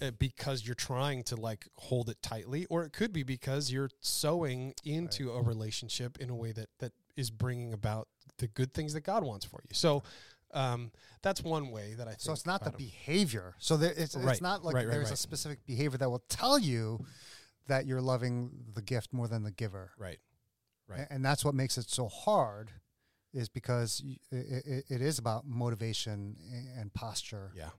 uh, 0.00 0.12
because 0.12 0.64
you're 0.64 0.74
trying 0.74 1.24
to 1.24 1.36
like 1.36 1.66
hold 1.76 2.08
it 2.08 2.22
tightly 2.22 2.66
or 2.66 2.84
it 2.84 2.92
could 2.92 3.12
be 3.12 3.22
because 3.22 3.72
you're 3.72 3.90
sowing 4.00 4.74
into 4.84 5.32
a 5.32 5.42
relationship 5.42 6.18
in 6.18 6.30
a 6.30 6.34
way 6.34 6.52
that 6.52 6.68
that 6.78 6.92
is 7.16 7.30
bringing 7.30 7.72
about 7.72 8.08
the 8.38 8.46
good 8.46 8.72
things 8.72 8.92
that 8.94 9.00
God 9.00 9.24
wants 9.24 9.44
for 9.44 9.60
you. 9.64 9.74
So 9.74 10.02
um, 10.52 10.90
that's 11.22 11.42
one 11.42 11.70
way 11.70 11.94
that 11.94 12.06
I 12.06 12.10
think 12.10 12.20
So 12.20 12.32
it's 12.32 12.46
not 12.46 12.64
the 12.64 12.70
behavior. 12.70 13.54
So 13.58 13.76
there, 13.76 13.92
it's 13.96 14.16
Right, 14.16 14.32
it's 14.32 14.40
not 14.40 14.64
like 14.64 14.74
right, 14.74 14.86
right, 14.86 14.92
there's 14.92 15.10
a 15.10 15.16
specific 15.16 15.64
behavior 15.66 15.98
that 15.98 16.10
will 16.10 16.22
tell 16.28 16.58
you 16.58 17.04
that 17.70 17.86
you're 17.86 18.02
loving 18.02 18.50
the 18.74 18.82
gift 18.82 19.12
more 19.12 19.26
than 19.28 19.42
the 19.42 19.50
giver. 19.50 19.92
right 19.98 20.18
Right. 20.90 21.06
And 21.08 21.24
that's 21.24 21.44
what 21.44 21.54
makes 21.54 21.78
it 21.78 21.88
so 21.88 22.08
hard, 22.08 22.72
is 23.32 23.48
because 23.48 24.02
y- 24.04 24.16
i 24.32 24.36
i 24.36 24.82
it 24.88 25.00
is 25.00 25.18
about 25.20 25.46
motivation 25.46 26.36
and 26.76 26.92
posture. 26.92 27.52
Yeah, 27.54 27.70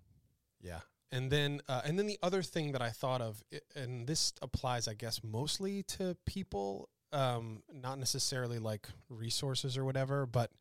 yeah. 0.61 0.79
And 1.11 1.29
then, 1.29 1.61
uh, 1.67 1.81
and 1.83 1.99
then 1.99 2.07
the 2.07 2.17
other 2.23 2.41
thing 2.41 2.71
that 2.71 2.81
I 2.81 2.89
thought 2.89 3.19
of, 3.21 3.43
and 3.75 4.07
this 4.07 4.31
applies, 4.41 4.87
I 4.87 4.93
guess, 4.93 5.19
mostly 5.21 5.83
to 5.83 6.15
people, 6.25 6.87
um, 7.11 7.63
not 7.73 7.99
necessarily 7.99 8.59
like 8.59 8.87
resources 9.09 9.77
or 9.77 9.83
whatever, 9.83 10.25
but 10.25 10.51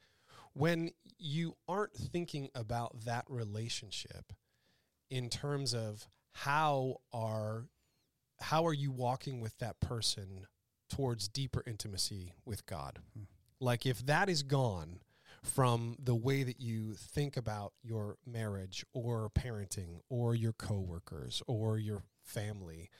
when 0.52 0.90
you 1.18 1.54
aren't 1.68 1.94
thinking 1.94 2.50
about 2.56 3.04
that 3.04 3.26
relationship 3.28 4.32
in 5.08 5.30
terms 5.30 5.72
of 5.72 6.08
how 6.32 6.96
are 7.12 7.68
how 8.40 8.66
are 8.66 8.72
you 8.72 8.90
walking 8.90 9.40
with 9.40 9.56
that 9.58 9.80
person 9.80 10.46
towards 10.88 11.28
deeper 11.28 11.62
intimacy 11.66 12.34
with 12.44 12.66
God? 12.66 12.98
Like 13.60 13.86
if 13.86 14.04
that 14.06 14.28
is 14.28 14.42
gone 14.42 15.00
from 15.42 15.96
the 16.02 16.14
way 16.14 16.42
that 16.42 16.60
you 16.60 16.94
think 16.94 17.36
about 17.36 17.72
your 17.82 18.16
marriage 18.26 18.84
or 18.92 19.30
parenting 19.30 20.00
or 20.08 20.34
your 20.34 20.52
coworkers 20.52 21.42
or 21.46 21.78
your 21.78 22.02
family, 22.22 22.90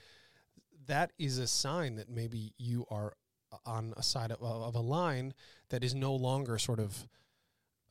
that 0.87 1.13
is 1.19 1.39
a 1.39 1.47
sign 1.47 1.97
that 1.97 2.09
maybe 2.09 2.53
you 2.59 2.87
are 2.91 3.15
on 3.67 3.93
a 3.97 4.03
side 4.03 4.31
of, 4.31 4.43
of 4.43 4.75
a 4.75 4.81
line 4.81 5.35
that 5.71 5.83
is 5.83 5.95
no 5.95 6.15
longer 6.15 6.59
sort 6.59 6.79
of 6.79 7.09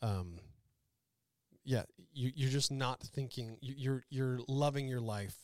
um 0.01 0.39
yeah 1.65 1.83
you, 2.13 2.31
you're 2.33 2.49
just 2.49 2.71
not 2.71 3.01
thinking 3.01 3.57
you're 3.61 4.03
you're 4.09 4.39
loving 4.47 4.87
your 4.87 5.01
life 5.01 5.35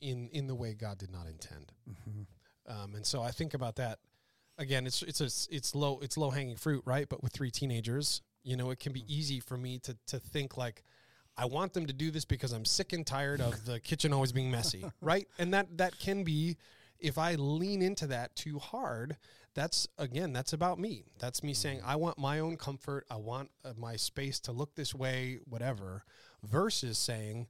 in 0.00 0.28
in 0.32 0.46
the 0.46 0.54
way 0.54 0.74
god 0.74 0.98
did 0.98 1.10
not 1.10 1.26
intend 1.26 1.72
um, 2.70 2.94
and 2.94 3.04
so 3.04 3.22
I 3.22 3.30
think 3.30 3.54
about 3.54 3.76
that 3.76 3.98
again. 4.58 4.86
It's 4.86 5.02
it's 5.02 5.20
a, 5.20 5.54
it's 5.54 5.74
low 5.74 5.98
it's 6.02 6.16
low 6.16 6.30
hanging 6.30 6.56
fruit, 6.56 6.82
right? 6.86 7.08
But 7.08 7.22
with 7.22 7.32
three 7.32 7.50
teenagers, 7.50 8.22
you 8.42 8.56
know, 8.56 8.70
it 8.70 8.78
can 8.78 8.92
be 8.92 9.04
easy 9.12 9.40
for 9.40 9.56
me 9.56 9.78
to 9.80 9.96
to 10.08 10.20
think 10.20 10.56
like, 10.56 10.84
I 11.36 11.46
want 11.46 11.72
them 11.72 11.86
to 11.86 11.92
do 11.92 12.10
this 12.10 12.24
because 12.24 12.52
I'm 12.52 12.64
sick 12.64 12.92
and 12.92 13.06
tired 13.06 13.40
of 13.40 13.64
the 13.64 13.80
kitchen 13.80 14.12
always 14.12 14.32
being 14.32 14.50
messy, 14.50 14.84
right? 15.00 15.26
And 15.38 15.52
that 15.52 15.78
that 15.78 15.98
can 15.98 16.22
be, 16.22 16.58
if 16.98 17.18
I 17.18 17.34
lean 17.34 17.82
into 17.82 18.06
that 18.08 18.36
too 18.36 18.58
hard, 18.58 19.16
that's 19.54 19.88
again 19.98 20.32
that's 20.32 20.52
about 20.52 20.78
me. 20.78 21.06
That's 21.18 21.42
me 21.42 21.54
saying 21.54 21.80
I 21.84 21.96
want 21.96 22.18
my 22.18 22.38
own 22.38 22.56
comfort. 22.56 23.04
I 23.10 23.16
want 23.16 23.50
uh, 23.64 23.72
my 23.76 23.96
space 23.96 24.38
to 24.40 24.52
look 24.52 24.76
this 24.76 24.94
way, 24.94 25.40
whatever. 25.44 26.04
Versus 26.44 26.98
saying. 26.98 27.48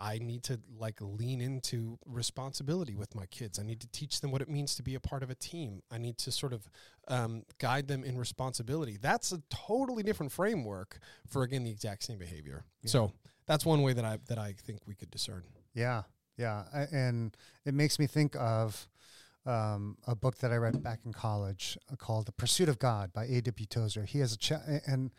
I 0.00 0.18
need 0.18 0.44
to 0.44 0.60
like 0.78 0.98
lean 1.00 1.40
into 1.40 1.98
responsibility 2.06 2.94
with 2.94 3.14
my 3.16 3.26
kids. 3.26 3.58
I 3.58 3.64
need 3.64 3.80
to 3.80 3.88
teach 3.88 4.20
them 4.20 4.30
what 4.30 4.40
it 4.40 4.48
means 4.48 4.76
to 4.76 4.82
be 4.82 4.94
a 4.94 5.00
part 5.00 5.22
of 5.24 5.30
a 5.30 5.34
team. 5.34 5.82
I 5.90 5.98
need 5.98 6.18
to 6.18 6.30
sort 6.30 6.52
of 6.52 6.68
um, 7.08 7.42
guide 7.58 7.88
them 7.88 8.04
in 8.04 8.16
responsibility. 8.16 8.96
That's 9.00 9.32
a 9.32 9.42
totally 9.50 10.02
different 10.04 10.30
framework 10.30 10.98
for 11.26 11.42
again 11.42 11.64
the 11.64 11.70
exact 11.70 12.04
same 12.04 12.18
behavior. 12.18 12.64
So 12.84 13.12
that's 13.46 13.66
one 13.66 13.82
way 13.82 13.92
that 13.92 14.04
I 14.04 14.18
that 14.28 14.38
I 14.38 14.54
think 14.62 14.80
we 14.86 14.94
could 14.94 15.10
discern. 15.10 15.42
Yeah, 15.74 16.02
yeah, 16.36 16.64
A- 16.72 16.94
and 16.94 17.36
it 17.64 17.74
makes 17.74 17.98
me 17.98 18.06
think 18.06 18.36
of 18.36 18.88
um, 19.46 19.96
a 20.06 20.14
book 20.14 20.38
that 20.38 20.52
I 20.52 20.56
read 20.56 20.82
back 20.82 21.00
in 21.06 21.12
college 21.12 21.76
uh, 21.90 21.96
called 21.96 22.26
"The 22.26 22.32
Pursuit 22.32 22.68
of 22.68 22.78
God" 22.78 23.12
by 23.12 23.24
A.W. 23.24 23.66
Tozer. 23.66 24.04
He 24.04 24.18
has 24.20 24.32
a 24.32 24.36
cha- 24.36 24.60
and 24.86 25.10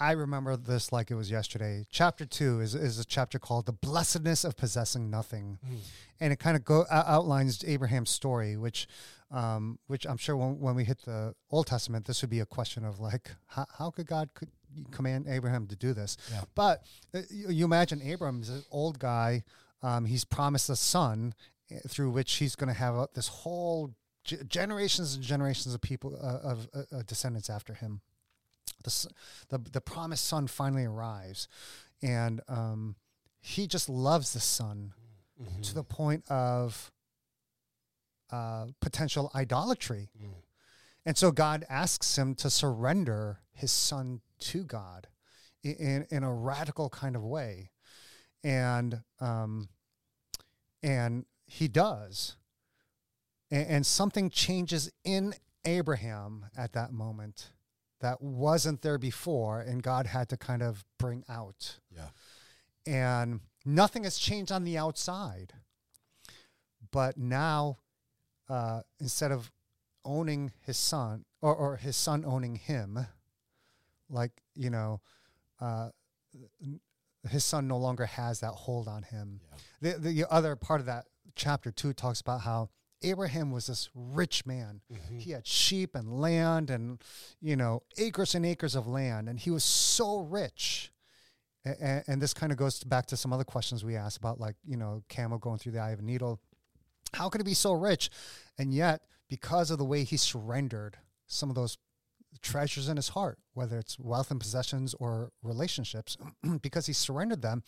I 0.00 0.12
remember 0.12 0.56
this 0.56 0.92
like 0.92 1.10
it 1.10 1.14
was 1.14 1.30
yesterday. 1.30 1.86
Chapter 1.90 2.26
two 2.26 2.60
is 2.60 2.74
is 2.74 2.98
a 2.98 3.04
chapter 3.04 3.38
called 3.38 3.66
"The 3.66 3.72
Blessedness 3.72 4.44
of 4.44 4.56
Possessing 4.56 5.10
Nothing," 5.10 5.58
and 6.20 6.32
it 6.32 6.38
kind 6.38 6.56
of 6.56 6.64
go 6.64 6.82
uh, 6.90 7.04
outlines 7.06 7.64
Abraham's 7.66 8.10
story, 8.10 8.56
which. 8.56 8.86
Um, 9.28 9.80
which 9.88 10.06
I'm 10.06 10.18
sure 10.18 10.36
when, 10.36 10.60
when 10.60 10.76
we 10.76 10.84
hit 10.84 10.98
the 11.04 11.34
Old 11.50 11.66
Testament, 11.66 12.06
this 12.06 12.22
would 12.22 12.30
be 12.30 12.38
a 12.38 12.46
question 12.46 12.84
of 12.84 13.00
like, 13.00 13.32
how, 13.46 13.66
how 13.76 13.90
could 13.90 14.06
God 14.06 14.28
could 14.34 14.50
command 14.92 15.26
Abraham 15.28 15.66
to 15.66 15.74
do 15.74 15.92
this? 15.92 16.16
Yeah. 16.30 16.42
But 16.54 16.84
uh, 17.12 17.22
you, 17.28 17.48
you 17.50 17.64
imagine 17.64 18.00
Abram 18.08 18.40
is 18.42 18.50
an 18.50 18.62
old 18.70 19.00
guy. 19.00 19.42
Um, 19.82 20.04
he's 20.04 20.24
promised 20.24 20.70
a 20.70 20.76
son 20.76 21.34
eh, 21.72 21.80
through 21.88 22.10
which 22.10 22.34
he's 22.34 22.54
going 22.54 22.68
to 22.68 22.78
have 22.78 22.94
uh, 22.94 23.06
this 23.14 23.26
whole 23.26 23.96
ge- 24.22 24.46
generations 24.46 25.16
and 25.16 25.24
generations 25.24 25.74
of 25.74 25.80
people 25.80 26.16
uh, 26.22 26.48
of 26.48 26.68
uh, 26.72 26.82
uh, 26.96 27.02
descendants 27.04 27.50
after 27.50 27.74
him. 27.74 28.02
The, 28.86 29.58
the 29.58 29.70
the 29.70 29.80
promised 29.80 30.24
son 30.26 30.46
finally 30.46 30.84
arrives, 30.84 31.48
and 32.02 32.40
um, 32.48 32.96
he 33.40 33.66
just 33.66 33.88
loves 33.88 34.32
the 34.32 34.40
son 34.40 34.92
to 35.62 35.74
the 35.74 35.84
point 35.84 36.24
of 36.30 36.90
uh, 38.30 38.66
potential 38.80 39.30
idolatry. 39.34 40.08
And 41.04 41.16
so 41.16 41.30
God 41.30 41.64
asks 41.68 42.18
him 42.18 42.34
to 42.36 42.50
surrender 42.50 43.40
his 43.52 43.70
son 43.70 44.20
to 44.40 44.64
God 44.64 45.06
in, 45.62 46.06
in 46.10 46.24
a 46.24 46.32
radical 46.32 46.88
kind 46.88 47.14
of 47.14 47.22
way. 47.22 47.70
And, 48.42 49.02
um, 49.20 49.68
and 50.82 51.26
he 51.46 51.68
does. 51.68 52.36
And, 53.50 53.66
and 53.68 53.86
something 53.86 54.30
changes 54.30 54.90
in 55.04 55.34
Abraham 55.64 56.46
at 56.56 56.72
that 56.72 56.92
moment 56.92 57.50
that 58.00 58.20
wasn't 58.20 58.82
there 58.82 58.98
before, 58.98 59.60
and 59.60 59.82
God 59.82 60.06
had 60.06 60.28
to 60.28 60.36
kind 60.36 60.62
of 60.62 60.84
bring 60.98 61.24
out 61.28 61.78
Yeah. 61.90 62.08
and 62.86 63.40
nothing 63.64 64.04
has 64.04 64.18
changed 64.18 64.52
on 64.52 64.64
the 64.64 64.76
outside. 64.78 65.54
But 66.92 67.16
now, 67.16 67.78
uh, 68.48 68.82
instead 69.00 69.32
of 69.32 69.50
owning 70.04 70.52
his 70.60 70.76
son 70.78 71.24
or, 71.40 71.54
or 71.54 71.76
his 71.76 71.96
son 71.96 72.24
owning 72.24 72.56
him, 72.56 73.06
like, 74.08 74.30
you 74.54 74.70
know, 74.70 75.00
uh, 75.60 75.90
his 77.28 77.44
son 77.44 77.66
no 77.66 77.76
longer 77.76 78.06
has 78.06 78.40
that 78.40 78.52
hold 78.52 78.86
on 78.88 79.02
him. 79.02 79.40
The, 79.80 79.94
the 79.98 80.26
other 80.30 80.54
part 80.54 80.80
of 80.80 80.86
that 80.86 81.06
chapter 81.34 81.70
two 81.72 81.92
talks 81.92 82.20
about 82.20 82.42
how 82.42 82.68
Abraham 83.02 83.50
was 83.50 83.66
this 83.66 83.90
rich 83.94 84.46
man. 84.46 84.80
Mm-hmm. 84.92 85.18
He 85.18 85.30
had 85.32 85.46
sheep 85.46 85.94
and 85.94 86.20
land 86.20 86.70
and, 86.70 87.02
you 87.40 87.56
know, 87.56 87.82
acres 87.98 88.34
and 88.34 88.44
acres 88.44 88.74
of 88.74 88.86
land. 88.86 89.28
And 89.28 89.38
he 89.38 89.50
was 89.50 89.64
so 89.64 90.20
rich 90.20 90.92
and, 91.80 92.04
and 92.06 92.22
this 92.22 92.32
kind 92.32 92.52
of 92.52 92.58
goes 92.58 92.82
back 92.84 93.06
to 93.06 93.16
some 93.16 93.32
other 93.32 93.44
questions 93.44 93.84
we 93.84 93.96
asked 93.96 94.16
about, 94.16 94.40
like 94.40 94.56
you 94.64 94.76
know, 94.76 95.02
camel 95.08 95.38
going 95.38 95.58
through 95.58 95.72
the 95.72 95.80
eye 95.80 95.90
of 95.90 95.98
a 95.98 96.02
needle. 96.02 96.40
How 97.14 97.28
could 97.28 97.40
he 97.40 97.44
be 97.44 97.54
so 97.54 97.72
rich, 97.72 98.10
and 98.58 98.72
yet 98.72 99.02
because 99.28 99.70
of 99.70 99.78
the 99.78 99.84
way 99.84 100.04
he 100.04 100.16
surrendered 100.16 100.98
some 101.26 101.48
of 101.48 101.56
those 101.56 101.76
treasures 102.42 102.88
in 102.88 102.96
his 102.96 103.10
heart, 103.10 103.38
whether 103.54 103.78
it's 103.78 103.98
wealth 103.98 104.30
and 104.30 104.40
possessions 104.40 104.94
or 104.98 105.30
relationships, 105.42 106.16
because 106.62 106.86
he 106.86 106.92
surrendered 106.92 107.42
them, 107.42 107.62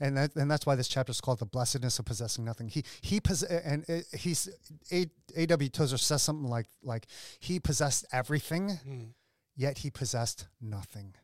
and 0.00 0.16
that, 0.16 0.34
and 0.36 0.50
that's 0.50 0.66
why 0.66 0.74
this 0.74 0.88
chapter 0.88 1.10
is 1.10 1.20
called 1.20 1.38
the 1.38 1.46
blessedness 1.46 1.98
of 1.98 2.04
possessing 2.04 2.44
nothing. 2.44 2.68
He 2.68 2.84
he 3.00 3.20
pos- 3.20 3.42
and 3.42 3.84
it, 3.88 4.06
he's 4.16 4.48
A. 4.92 5.06
A. 5.36 5.46
W. 5.46 5.68
Tozer 5.70 5.98
says 5.98 6.22
something 6.22 6.48
like 6.48 6.66
like 6.82 7.06
he 7.40 7.60
possessed 7.60 8.04
everything, 8.12 8.78
Mm. 8.86 9.08
yet 9.56 9.78
he 9.78 9.90
possessed 9.90 10.46
nothing. 10.60 11.14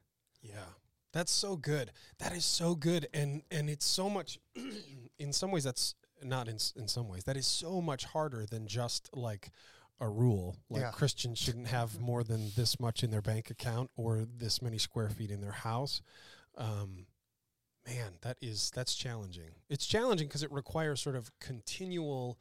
Yeah. 0.42 0.64
That's 1.12 1.32
so 1.32 1.56
good. 1.56 1.90
That 2.20 2.32
is 2.32 2.44
so 2.44 2.74
good 2.76 3.08
and 3.12 3.42
and 3.50 3.68
it's 3.68 3.84
so 3.86 4.08
much 4.08 4.38
in 5.18 5.32
some 5.32 5.50
ways 5.50 5.64
that's 5.64 5.94
not 6.22 6.46
in 6.48 6.58
in 6.76 6.86
some 6.86 7.08
ways 7.08 7.24
that 7.24 7.36
is 7.36 7.46
so 7.46 7.80
much 7.80 8.04
harder 8.04 8.46
than 8.46 8.66
just 8.68 9.08
like 9.12 9.50
a 10.00 10.08
rule 10.08 10.56
like 10.70 10.82
Yeah. 10.82 10.90
Christians 10.92 11.38
shouldn't 11.38 11.66
have 11.68 12.00
more 12.00 12.24
than 12.24 12.50
this 12.56 12.80
much 12.80 13.02
in 13.04 13.10
their 13.10 13.20
bank 13.22 13.50
account 13.50 13.90
or 13.96 14.24
this 14.24 14.62
many 14.62 14.78
square 14.78 15.10
feet 15.10 15.30
in 15.30 15.40
their 15.40 15.52
house. 15.52 16.00
Um 16.56 17.06
man, 17.86 18.12
that 18.22 18.36
is 18.40 18.70
that's 18.74 18.94
challenging. 18.94 19.50
It's 19.68 19.86
challenging 19.86 20.28
because 20.28 20.42
it 20.42 20.52
requires 20.52 21.00
sort 21.00 21.16
of 21.16 21.30
continual 21.40 22.38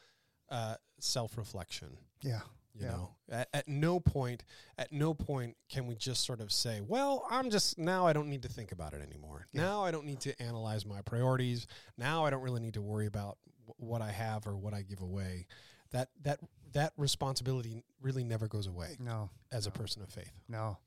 uh, 0.50 0.76
self-reflection 1.00 1.98
Yeah, 2.24 2.40
you 2.74 2.86
Yeah. 2.86 2.92
know 2.92 3.16
at, 3.30 3.50
at 3.54 3.68
no 3.68 4.00
point 4.00 4.44
at 4.78 4.92
no 4.92 5.14
point 5.14 5.56
can 5.70 5.86
we 5.86 5.96
just 5.96 6.26
sort 6.26 6.42
of 6.42 6.52
say 6.52 6.82
well 6.82 7.24
i'm 7.30 7.50
just 7.52 7.78
now 7.78 8.08
i 8.08 8.14
don't 8.14 8.30
need 8.30 8.42
to 8.44 8.50
think 8.50 8.72
about 8.72 8.94
it 8.94 9.02
anymore 9.02 9.46
Yeah. 9.52 9.62
now 9.62 9.84
i 9.84 9.92
don't 9.92 10.06
need 10.06 10.20
to 10.22 10.40
analyze 10.42 10.86
my 10.88 11.02
priorities 11.02 11.68
now 11.98 12.26
i 12.26 12.30
don't 12.32 12.42
really 12.42 12.62
need 12.62 12.74
to 12.76 12.82
worry 12.82 13.06
about 13.06 13.38
wh- 13.68 13.80
what 13.80 14.02
i 14.02 14.10
have 14.12 14.48
or 14.48 14.58
what 14.58 14.74
i 14.74 14.82
give 14.82 15.02
away 15.02 15.46
that 15.92 16.10
that 16.24 16.40
that 16.74 16.94
responsibility 16.98 17.84
really 18.02 18.24
never 18.24 18.48
goes 18.48 18.68
away 18.68 18.96
no, 19.00 19.30
as 19.52 19.66
a 19.68 19.72
person 19.72 20.02
of 20.04 20.10
faith 20.10 20.32
no. 20.48 20.78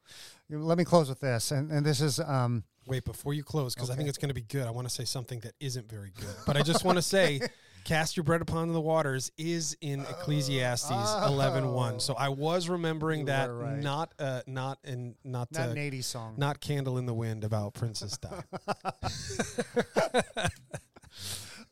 Let 0.48 0.78
me 0.78 0.84
close 0.84 1.08
with 1.08 1.20
this, 1.20 1.50
and 1.50 1.70
and 1.72 1.84
this 1.84 2.00
is 2.00 2.20
um 2.20 2.62
wait 2.86 3.04
before 3.04 3.32
you 3.32 3.44
close 3.44 3.74
because 3.76 3.90
i 3.90 3.94
think 3.94 4.08
it's 4.08 4.18
going 4.18 4.28
to 4.28 4.34
be 4.34 4.40
good 4.42 4.66
i 4.66 4.70
want 4.70 4.88
to 4.88 4.92
say 4.92 5.04
something 5.04 5.38
that 5.38 5.52
isn't 5.60 5.88
very 5.88 6.10
good 6.18 6.34
but 6.46 6.56
i 6.56 6.62
just 6.62 6.84
want 6.84 6.98
to 6.98 7.02
say 7.02 7.40
cast 7.84 8.16
your 8.16 8.24
bread 8.24 8.42
upon 8.42 8.72
the 8.72 8.80
waters 8.80 9.30
is 9.38 9.76
in 9.80 10.00
ecclesiastes 10.00 10.90
Oh. 10.90 11.28
11.1 11.30 12.00
so 12.00 12.14
i 12.14 12.28
was 12.28 12.68
remembering 12.68 13.20
You 13.20 13.26
that 13.26 13.52
right. 13.52 13.78
not 13.78 14.12
uh 14.18 14.40
not 14.48 14.78
in 14.82 15.14
not 15.22 15.52
not 15.52 15.68
uh, 15.68 15.70
an 15.70 15.76
'80s 15.76 16.04
song. 16.04 16.34
not 16.36 16.60
candle 16.60 16.98
in 16.98 17.06
the 17.06 17.14
wind 17.14 17.44
about 17.44 17.72
princess 17.74 18.18
di 18.18 18.30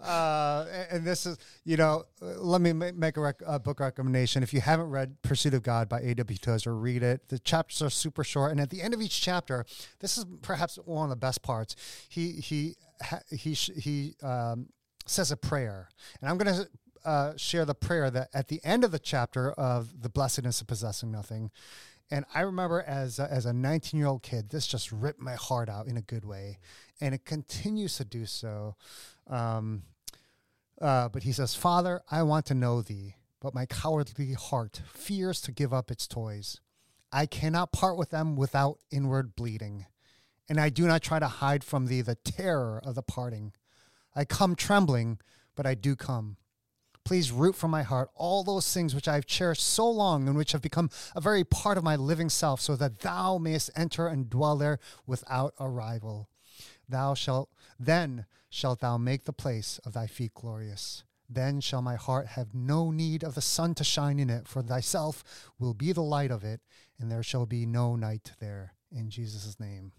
uh, 0.03 0.67
and 0.91 1.05
this 1.05 1.27
is, 1.27 1.39
you 1.65 1.77
know, 1.77 2.05
uh, 2.23 2.27
let 2.39 2.61
me 2.61 2.73
make 2.73 3.17
a, 3.17 3.21
rec- 3.21 3.43
a 3.47 3.59
book 3.59 3.81
recommendation. 3.81 4.43
If 4.43 4.55
you 4.55 4.61
haven't 4.61 4.91
read 4.91 5.21
Pursuit 5.23 5.55
of 5.55 5.63
God 5.63 5.89
by 5.89 6.01
A.W. 6.01 6.39
Tozer, 6.39 6.75
read 6.75 7.03
it. 7.03 7.29
The 7.29 7.39
chapters 7.39 7.83
are 7.83 7.91
super 7.91 8.25
short, 8.25 8.53
and 8.53 8.61
at 8.61 8.71
the 8.71 8.83
end 8.83 8.95
of 8.95 9.01
each 9.01 9.21
chapter, 9.21 9.65
this 10.01 10.17
is 10.17 10.25
perhaps 10.43 10.79
one 10.85 11.05
of 11.05 11.11
the 11.11 11.17
best 11.17 11.43
parts. 11.43 11.77
He 12.09 12.33
he 12.33 12.77
he 13.31 13.53
he 13.53 14.15
um, 14.23 14.69
says 15.07 15.31
a 15.31 15.37
prayer, 15.37 15.89
and 16.21 16.31
I'm 16.31 16.39
going 16.39 16.55
to 16.55 16.69
uh, 17.05 17.33
share 17.37 17.65
the 17.65 17.75
prayer 17.75 18.11
that 18.11 18.29
at 18.35 18.49
the 18.49 18.61
end 18.65 18.85
of 18.85 18.93
the 18.93 18.99
chapter 18.99 19.53
of 19.53 20.03
the 20.03 20.09
blessedness 20.09 20.61
of 20.61 20.67
possessing 20.67 21.11
nothing. 21.11 21.51
And 22.11 22.25
I 22.35 22.41
remember 22.41 22.83
as 22.83 23.19
a, 23.19 23.31
as 23.31 23.47
a 23.47 23.53
19 23.53 23.99
year 23.99 24.09
old 24.09 24.23
kid, 24.23 24.51
this 24.51 24.67
just 24.67 24.91
ripped 24.91 25.21
my 25.21 25.37
heart 25.37 25.69
out 25.69 25.87
in 25.87 25.97
a 25.97 26.03
good 26.03 26.25
way, 26.25 26.59
and 27.01 27.15
it 27.15 27.25
continues 27.25 27.97
to 27.97 28.05
do 28.05 28.27
so. 28.27 28.77
Um, 29.29 29.83
uh, 30.81 31.09
but 31.09 31.23
he 31.23 31.33
says, 31.33 31.55
Father, 31.55 32.03
I 32.11 32.23
want 32.23 32.47
to 32.47 32.55
know 32.55 32.83
thee, 32.83 33.17
but 33.41 33.55
my 33.55 33.67
cowardly 33.67 34.33
heart 34.33 34.83
fears 34.93 35.41
to 35.43 35.53
give 35.53 35.73
up 35.73 35.91
its 35.91 36.07
toys. 36.07 36.61
I 37.13 37.27
cannot 37.27 37.73
part 37.73 37.97
with 37.97 38.11
them 38.11 38.37
without 38.37 38.79
inward 38.91 39.35
bleeding, 39.35 39.87
and 40.49 40.61
I 40.61 40.69
do 40.69 40.87
not 40.87 41.03
try 41.03 41.19
to 41.19 41.27
hide 41.27 41.65
from 41.65 41.87
thee 41.87 42.03
the 42.03 42.15
terror 42.15 42.81
of 42.85 42.95
the 42.95 43.03
parting. 43.03 43.53
I 44.15 44.25
come 44.25 44.55
trembling, 44.55 45.19
but 45.55 45.67
I 45.67 45.75
do 45.75 45.97
come. 45.97 46.37
Please 47.05 47.33
root 47.33 47.57
from 47.57 47.71
my 47.71 47.83
heart 47.83 48.11
all 48.15 48.45
those 48.45 48.73
things 48.73 48.95
which 48.95 49.09
I 49.09 49.15
have 49.15 49.27
cherished 49.27 49.67
so 49.67 49.91
long 49.91 50.29
and 50.29 50.37
which 50.37 50.53
have 50.53 50.63
become 50.63 50.91
a 51.17 51.21
very 51.21 51.45
part 51.45 51.79
of 51.79 51.85
my 51.85 51.97
living 51.97 52.29
self, 52.29 52.61
so 52.61 52.77
that 52.77 53.01
thou 53.01 53.39
mayest 53.39 53.71
enter 53.75 54.07
and 54.07 54.31
dwell 54.31 54.57
there 54.57 54.79
without 55.07 55.55
a 55.59 55.69
rival. 55.69 56.29
Thou 56.91 57.15
shalt 57.15 57.51
then 57.79 58.27
shalt 58.49 58.81
thou 58.81 58.99
make 58.99 59.25
the 59.25 59.33
place 59.33 59.79
of 59.85 59.93
thy 59.93 60.07
feet 60.07 60.35
glorious. 60.35 61.05
Then 61.29 61.61
shall 61.61 61.81
my 61.83 61.95
heart 61.95 62.27
have 62.29 62.53
no 62.55 62.91
need 62.91 63.23
of 63.23 63.37
the 63.37 63.41
sun 63.41 63.75
to 63.77 63.85
shine 63.85 64.19
in 64.19 64.29
it, 64.29 64.49
for 64.49 64.63
thyself 64.63 65.23
will 65.59 65.75
be 65.75 65.93
the 65.93 66.03
light 66.03 66.33
of 66.33 66.43
it, 66.43 66.61
and 66.99 67.11
there 67.11 67.23
shall 67.23 67.47
be 67.47 67.65
no 67.65 67.95
night 67.95 68.33
there. 68.41 68.75
In 68.91 69.09
Jesus' 69.11 69.61
name. 69.61 69.93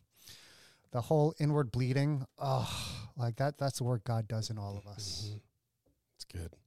The 0.92 1.02
whole 1.02 1.34
inward 1.40 1.72
bleeding, 1.72 2.26
oh, 2.38 2.70
like 3.16 3.38
that, 3.38 3.58
that's 3.58 3.78
the 3.78 3.86
work 3.86 4.04
God 4.04 4.28
does 4.28 4.50
in 4.50 4.58
all 4.58 4.78
of 4.78 4.86
us. 4.86 5.30
Mhm. 5.32 5.40
It's 6.16 6.26
good. 6.26 6.58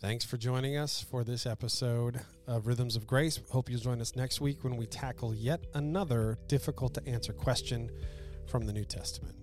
Thanks 0.00 0.24
for 0.24 0.36
joining 0.36 0.76
us 0.76 1.00
for 1.00 1.22
this 1.22 1.46
episode 1.46 2.20
of 2.48 2.66
Rhythms 2.66 2.96
of 2.96 3.06
Grace. 3.06 3.38
Hope 3.50 3.70
you'll 3.70 3.80
join 3.80 4.00
us 4.00 4.16
next 4.16 4.40
week 4.40 4.64
when 4.64 4.76
we 4.76 4.86
tackle 4.86 5.32
yet 5.32 5.64
another 5.74 6.38
difficult 6.48 6.92
to 6.94 7.06
answer 7.06 7.32
question 7.32 7.90
from 8.46 8.66
the 8.66 8.72
New 8.72 8.84
Testament. 8.84 9.34